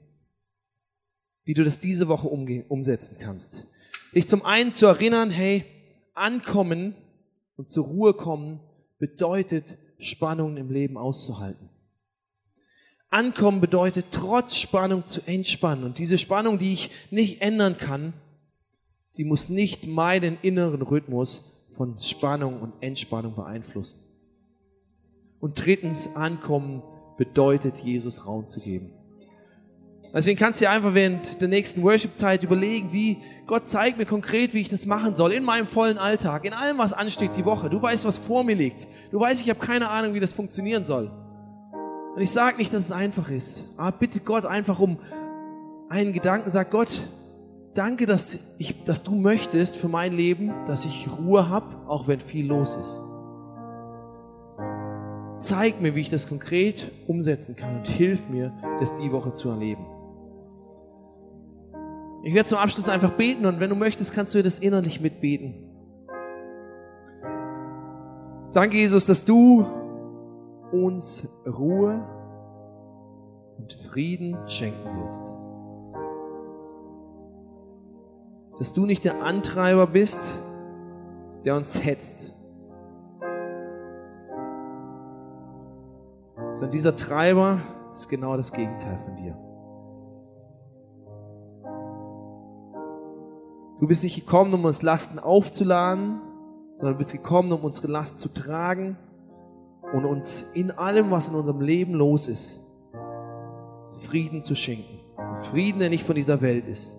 wie 1.44 1.54
du 1.54 1.64
das 1.64 1.80
diese 1.80 2.08
Woche 2.08 2.28
umsetzen 2.28 3.18
kannst. 3.20 3.66
Dich 4.14 4.28
zum 4.28 4.46
einen 4.46 4.72
zu 4.72 4.86
erinnern, 4.86 5.32
hey, 5.32 5.66
ankommen 6.14 6.96
und 7.56 7.68
zur 7.68 7.86
Ruhe 7.86 8.14
kommen 8.14 8.60
bedeutet, 9.00 9.78
Spannungen 10.00 10.58
im 10.58 10.70
Leben 10.70 10.98
auszuhalten. 10.98 11.70
Ankommen 13.10 13.62
bedeutet, 13.62 14.08
trotz 14.12 14.58
Spannung 14.58 15.06
zu 15.06 15.22
entspannen. 15.26 15.86
Und 15.86 15.98
diese 15.98 16.18
Spannung, 16.18 16.58
die 16.58 16.74
ich 16.74 16.92
nicht 17.10 17.42
ändern 17.42 17.78
kann, 17.78 18.14
die 19.16 19.24
muss 19.24 19.50
nicht 19.50 19.88
meinen 19.88 20.38
inneren 20.42 20.82
Rhythmus 20.82 21.57
von 21.78 22.00
Spannung 22.00 22.60
und 22.60 22.74
Entspannung 22.82 23.36
beeinflussen. 23.36 24.00
Und 25.40 25.64
drittens, 25.64 26.16
ankommen 26.16 26.82
bedeutet, 27.18 27.78
Jesus 27.78 28.26
Raum 28.26 28.48
zu 28.48 28.60
geben. 28.60 28.92
Deswegen 30.14 30.40
kannst 30.40 30.60
du 30.60 30.66
dir 30.66 30.72
einfach 30.72 30.94
während 30.94 31.42
der 31.42 31.48
nächsten 31.48 31.84
Worship-Zeit 31.84 32.42
überlegen, 32.44 32.92
wie 32.92 33.18
Gott 33.46 33.68
zeigt 33.68 33.98
mir 33.98 34.06
konkret, 34.06 34.54
wie 34.54 34.62
ich 34.62 34.70
das 34.70 34.86
machen 34.86 35.14
soll, 35.16 35.32
in 35.34 35.44
meinem 35.44 35.68
vollen 35.68 35.98
Alltag, 35.98 36.46
in 36.46 36.54
allem, 36.54 36.80
was 36.80 36.94
ansteht 36.94 37.32
die 37.36 37.46
Woche. 37.46 37.70
Du 37.70 37.82
weißt, 37.82 38.06
was 38.06 38.18
vor 38.18 38.44
mir 38.44 38.56
liegt. 38.56 38.88
Du 39.12 39.20
weißt, 39.20 39.42
ich 39.42 39.50
habe 39.50 39.60
keine 39.60 39.90
Ahnung, 39.90 40.14
wie 40.16 40.20
das 40.20 40.34
funktionieren 40.34 40.84
soll. 40.84 41.12
Und 42.16 42.22
ich 42.22 42.32
sage 42.32 42.58
nicht, 42.58 42.74
dass 42.74 42.86
es 42.86 42.92
einfach 42.92 43.30
ist, 43.30 43.66
aber 43.78 43.96
bitte 43.96 44.22
Gott 44.22 44.46
einfach 44.46 44.80
um 44.80 44.98
einen 45.90 46.14
Gedanken, 46.14 46.50
sag 46.50 46.72
Gott, 46.72 47.08
danke, 47.78 48.06
dass, 48.06 48.38
ich, 48.58 48.84
dass 48.86 49.04
du 49.04 49.14
möchtest 49.16 49.78
für 49.78 49.88
mein 49.88 50.14
Leben, 50.14 50.52
dass 50.66 50.86
ich 50.86 51.08
Ruhe 51.20 51.50
habe, 51.50 51.88
auch 51.88 52.08
wenn 52.08 52.20
viel 52.20 52.48
los 52.48 52.76
ist. 52.76 53.04
Zeig 55.38 55.80
mir, 55.82 55.94
wie 55.94 56.00
ich 56.00 56.10
das 56.10 56.28
konkret 56.28 56.92
umsetzen 57.06 57.56
kann 57.56 57.78
und 57.78 57.88
hilf 57.88 58.28
mir, 58.30 58.52
das 58.80 58.96
die 58.96 59.12
Woche 59.12 59.32
zu 59.32 59.50
erleben. 59.50 59.86
Ich 62.24 62.34
werde 62.34 62.50
zum 62.50 62.58
Abschluss 62.58 62.90
einfach 62.90 63.12
beten 63.12 63.46
und 63.46 63.60
wenn 63.60 63.70
du 63.70 63.76
möchtest, 63.76 64.14
kannst 64.14 64.34
du 64.34 64.42
das 64.42 64.58
innerlich 64.58 65.00
mitbeten. 65.00 65.54
Danke, 68.54 68.78
Jesus, 68.78 69.06
dass 69.06 69.24
du 69.24 69.66
uns 70.72 71.28
Ruhe 71.46 72.04
und 73.60 73.72
Frieden 73.92 74.36
schenken 74.48 75.00
willst. 75.00 75.47
Dass 78.58 78.74
du 78.74 78.86
nicht 78.86 79.04
der 79.04 79.22
Antreiber 79.22 79.88
bist, 79.88 80.22
der 81.46 81.56
uns 81.56 81.84
hetzt, 81.84 82.36
sondern 86.54 86.72
dieser 86.72 86.96
Treiber 86.96 87.62
ist 87.94 88.10
genau 88.10 88.36
das 88.36 88.52
Gegenteil 88.52 89.00
von 89.06 89.16
dir. 89.16 89.38
Du 93.80 93.86
bist 93.86 94.04
nicht 94.04 94.16
gekommen, 94.16 94.54
um 94.56 94.66
uns 94.66 94.82
Lasten 94.82 95.20
aufzuladen, 95.20 96.20
sondern 96.74 96.96
du 96.96 96.98
bist 96.98 97.12
gekommen, 97.12 97.52
um 97.52 97.64
unsere 97.64 97.88
Last 97.88 98.18
zu 98.18 98.30
tragen 98.30 98.98
und 99.94 100.06
uns 100.06 100.44
in 100.56 100.72
allem, 100.72 101.12
was 101.12 101.30
in 101.30 101.36
unserem 101.36 101.62
Leben 101.62 101.94
los 101.94 102.28
ist, 102.28 102.60
Frieden 104.00 104.42
zu 104.42 104.56
schenken. 104.56 105.00
Frieden, 105.52 105.80
der 105.80 105.90
nicht 105.90 106.06
von 106.06 106.16
dieser 106.16 106.42
Welt 106.42 106.68
ist. 106.68 106.96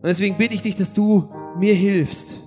Und 0.00 0.06
deswegen 0.06 0.36
bitte 0.36 0.54
ich 0.54 0.62
dich, 0.62 0.76
dass 0.76 0.94
du 0.94 1.28
mir 1.58 1.74
hilfst, 1.74 2.40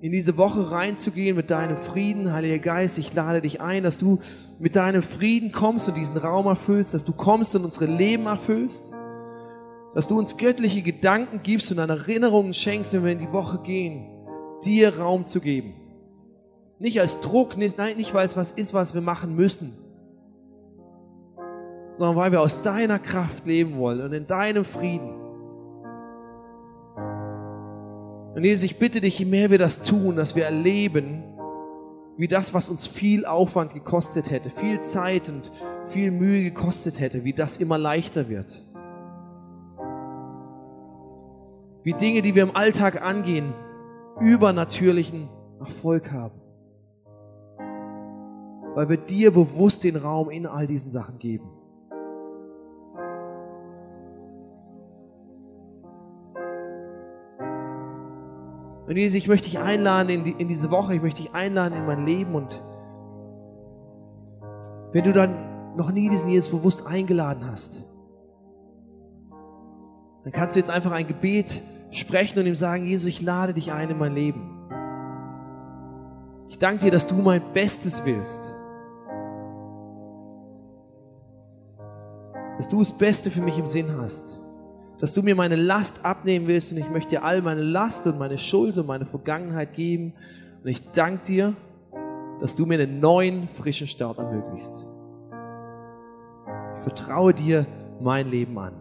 in 0.00 0.12
diese 0.12 0.36
Woche 0.36 0.70
reinzugehen 0.70 1.36
mit 1.36 1.50
deinem 1.50 1.78
Frieden, 1.78 2.32
Heiliger 2.32 2.58
Geist. 2.58 2.98
Ich 2.98 3.14
lade 3.14 3.40
dich 3.40 3.62
ein, 3.62 3.82
dass 3.82 3.98
du 3.98 4.20
mit 4.58 4.76
deinem 4.76 5.02
Frieden 5.02 5.52
kommst 5.52 5.88
und 5.88 5.96
diesen 5.96 6.18
Raum 6.18 6.46
erfüllst, 6.46 6.92
dass 6.92 7.04
du 7.04 7.12
kommst 7.12 7.56
und 7.56 7.64
unsere 7.64 7.86
Leben 7.86 8.26
erfüllst, 8.26 8.92
dass 9.94 10.06
du 10.06 10.18
uns 10.18 10.36
göttliche 10.36 10.82
Gedanken 10.82 11.40
gibst 11.42 11.72
und 11.72 11.78
an 11.78 11.88
Erinnerungen 11.88 12.52
schenkst, 12.52 12.92
wenn 12.92 13.04
wir 13.04 13.12
in 13.12 13.18
die 13.18 13.32
Woche 13.32 13.58
gehen, 13.62 14.06
dir 14.64 14.98
Raum 14.98 15.24
zu 15.24 15.40
geben. 15.40 15.74
Nicht 16.78 17.00
als 17.00 17.20
Druck, 17.22 17.56
nicht, 17.56 17.78
nein, 17.78 17.96
nicht 17.96 18.12
weil 18.12 18.26
es 18.26 18.36
was 18.36 18.52
ist, 18.52 18.74
was 18.74 18.94
wir 18.94 19.00
machen 19.00 19.34
müssen, 19.34 19.72
sondern 21.92 22.16
weil 22.16 22.32
wir 22.32 22.42
aus 22.42 22.60
deiner 22.60 22.98
Kraft 22.98 23.46
leben 23.46 23.78
wollen 23.78 24.02
und 24.02 24.12
in 24.12 24.26
deinem 24.26 24.66
Frieden. 24.66 25.25
Und 28.36 28.44
Jesus, 28.44 28.64
ich 28.64 28.78
bitte 28.78 29.00
dich, 29.00 29.18
je 29.18 29.24
mehr 29.24 29.50
wir 29.50 29.56
das 29.56 29.80
tun, 29.80 30.14
dass 30.14 30.36
wir 30.36 30.44
erleben, 30.44 31.24
wie 32.18 32.28
das, 32.28 32.52
was 32.52 32.68
uns 32.68 32.86
viel 32.86 33.24
Aufwand 33.24 33.72
gekostet 33.72 34.30
hätte, 34.30 34.50
viel 34.50 34.82
Zeit 34.82 35.30
und 35.30 35.50
viel 35.86 36.10
Mühe 36.10 36.42
gekostet 36.42 37.00
hätte, 37.00 37.24
wie 37.24 37.32
das 37.32 37.56
immer 37.56 37.78
leichter 37.78 38.28
wird. 38.28 38.62
Wie 41.82 41.94
Dinge, 41.94 42.20
die 42.20 42.34
wir 42.34 42.42
im 42.42 42.54
Alltag 42.54 43.00
angehen, 43.00 43.54
übernatürlichen 44.20 45.30
Erfolg 45.58 46.12
haben. 46.12 46.38
Weil 48.74 48.90
wir 48.90 48.98
dir 48.98 49.30
bewusst 49.30 49.82
den 49.82 49.96
Raum 49.96 50.28
in 50.28 50.44
all 50.44 50.66
diesen 50.66 50.90
Sachen 50.90 51.18
geben. 51.18 51.48
Und 58.86 58.96
Jesus, 58.96 59.16
ich 59.16 59.26
möchte 59.26 59.48
dich 59.48 59.58
einladen 59.58 60.10
in, 60.10 60.24
die, 60.24 60.30
in 60.30 60.48
diese 60.48 60.70
Woche, 60.70 60.94
ich 60.94 61.02
möchte 61.02 61.22
dich 61.22 61.34
einladen 61.34 61.76
in 61.76 61.86
mein 61.86 62.06
Leben 62.06 62.34
und 62.34 62.62
wenn 64.92 65.02
du 65.02 65.12
dann 65.12 65.76
noch 65.76 65.90
nie 65.90 66.08
diesen 66.08 66.28
Jesus 66.28 66.50
bewusst 66.50 66.86
eingeladen 66.86 67.50
hast, 67.50 67.84
dann 70.22 70.32
kannst 70.32 70.54
du 70.54 70.60
jetzt 70.60 70.70
einfach 70.70 70.92
ein 70.92 71.06
Gebet 71.06 71.62
sprechen 71.90 72.38
und 72.38 72.46
ihm 72.46 72.54
sagen, 72.54 72.84
Jesus, 72.84 73.06
ich 73.06 73.22
lade 73.22 73.54
dich 73.54 73.72
ein 73.72 73.90
in 73.90 73.98
mein 73.98 74.14
Leben. 74.14 74.52
Ich 76.48 76.58
danke 76.58 76.84
dir, 76.84 76.90
dass 76.92 77.06
du 77.06 77.16
mein 77.16 77.42
Bestes 77.52 78.04
willst. 78.04 78.54
Dass 82.56 82.68
du 82.68 82.78
das 82.78 82.96
Beste 82.96 83.30
für 83.30 83.42
mich 83.42 83.58
im 83.58 83.66
Sinn 83.66 83.98
hast 84.00 84.45
dass 84.98 85.12
du 85.12 85.22
mir 85.22 85.34
meine 85.34 85.56
Last 85.56 86.04
abnehmen 86.04 86.46
willst 86.46 86.72
und 86.72 86.78
ich 86.78 86.88
möchte 86.88 87.10
dir 87.10 87.24
all 87.24 87.42
meine 87.42 87.62
Last 87.62 88.06
und 88.06 88.18
meine 88.18 88.38
Schuld 88.38 88.78
und 88.78 88.86
meine 88.86 89.04
Vergangenheit 89.04 89.74
geben. 89.74 90.14
Und 90.62 90.70
ich 90.70 90.90
danke 90.92 91.24
dir, 91.24 91.54
dass 92.40 92.56
du 92.56 92.66
mir 92.66 92.80
einen 92.80 93.00
neuen, 93.00 93.48
frischen 93.54 93.86
Start 93.86 94.18
ermöglicht. 94.18 94.72
Ich 96.78 96.82
vertraue 96.82 97.34
dir 97.34 97.66
mein 98.00 98.28
Leben 98.28 98.58
an. 98.58 98.72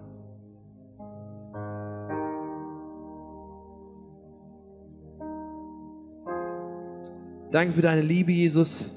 Danke 7.51 7.73
für 7.73 7.82
deine 7.82 8.01
Liebe, 8.01 8.32
Jesus. 8.32 8.91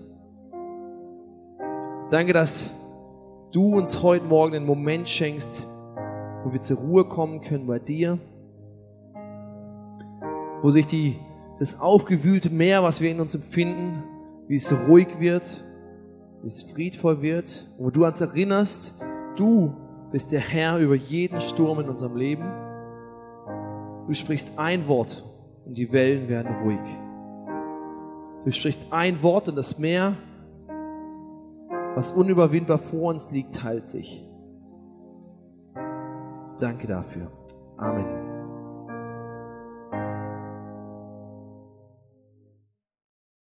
Danke, 2.10 2.32
dass 2.32 2.70
du 3.52 3.76
uns 3.76 4.02
heute 4.02 4.24
Morgen 4.24 4.56
einen 4.56 4.66
Moment 4.66 5.08
schenkst, 5.08 5.64
wo 6.48 6.52
wir 6.54 6.62
zur 6.62 6.78
Ruhe 6.78 7.04
kommen 7.04 7.42
können 7.42 7.66
bei 7.66 7.78
dir, 7.78 8.18
wo 10.62 10.70
sich 10.70 10.86
die, 10.86 11.16
das 11.58 11.78
aufgewühlte 11.78 12.48
Meer, 12.48 12.82
was 12.82 13.02
wir 13.02 13.10
in 13.10 13.20
uns 13.20 13.34
empfinden, 13.34 14.02
wie 14.46 14.54
es 14.54 14.72
ruhig 14.88 15.20
wird, 15.20 15.62
wie 16.40 16.48
es 16.48 16.62
friedvoll 16.62 17.20
wird, 17.20 17.68
wo 17.76 17.90
du 17.90 18.06
uns 18.06 18.22
erinnerst, 18.22 18.98
du 19.36 19.74
bist 20.10 20.32
der 20.32 20.40
Herr 20.40 20.78
über 20.78 20.94
jeden 20.94 21.42
Sturm 21.42 21.80
in 21.80 21.88
unserem 21.90 22.16
Leben. 22.16 22.50
Du 24.06 24.14
sprichst 24.14 24.58
ein 24.58 24.88
Wort 24.88 25.22
und 25.66 25.76
die 25.76 25.92
Wellen 25.92 26.30
werden 26.30 26.56
ruhig. 26.64 26.80
Du 28.46 28.52
sprichst 28.52 28.90
ein 28.90 29.22
Wort 29.22 29.50
und 29.50 29.56
das 29.56 29.78
Meer, 29.78 30.16
was 31.94 32.10
unüberwindbar 32.10 32.78
vor 32.78 33.10
uns 33.10 33.30
liegt, 33.30 33.54
teilt 33.56 33.86
sich. 33.86 34.27
Danke 36.60 36.86
dafür. 36.86 37.30
Amen. 37.76 38.27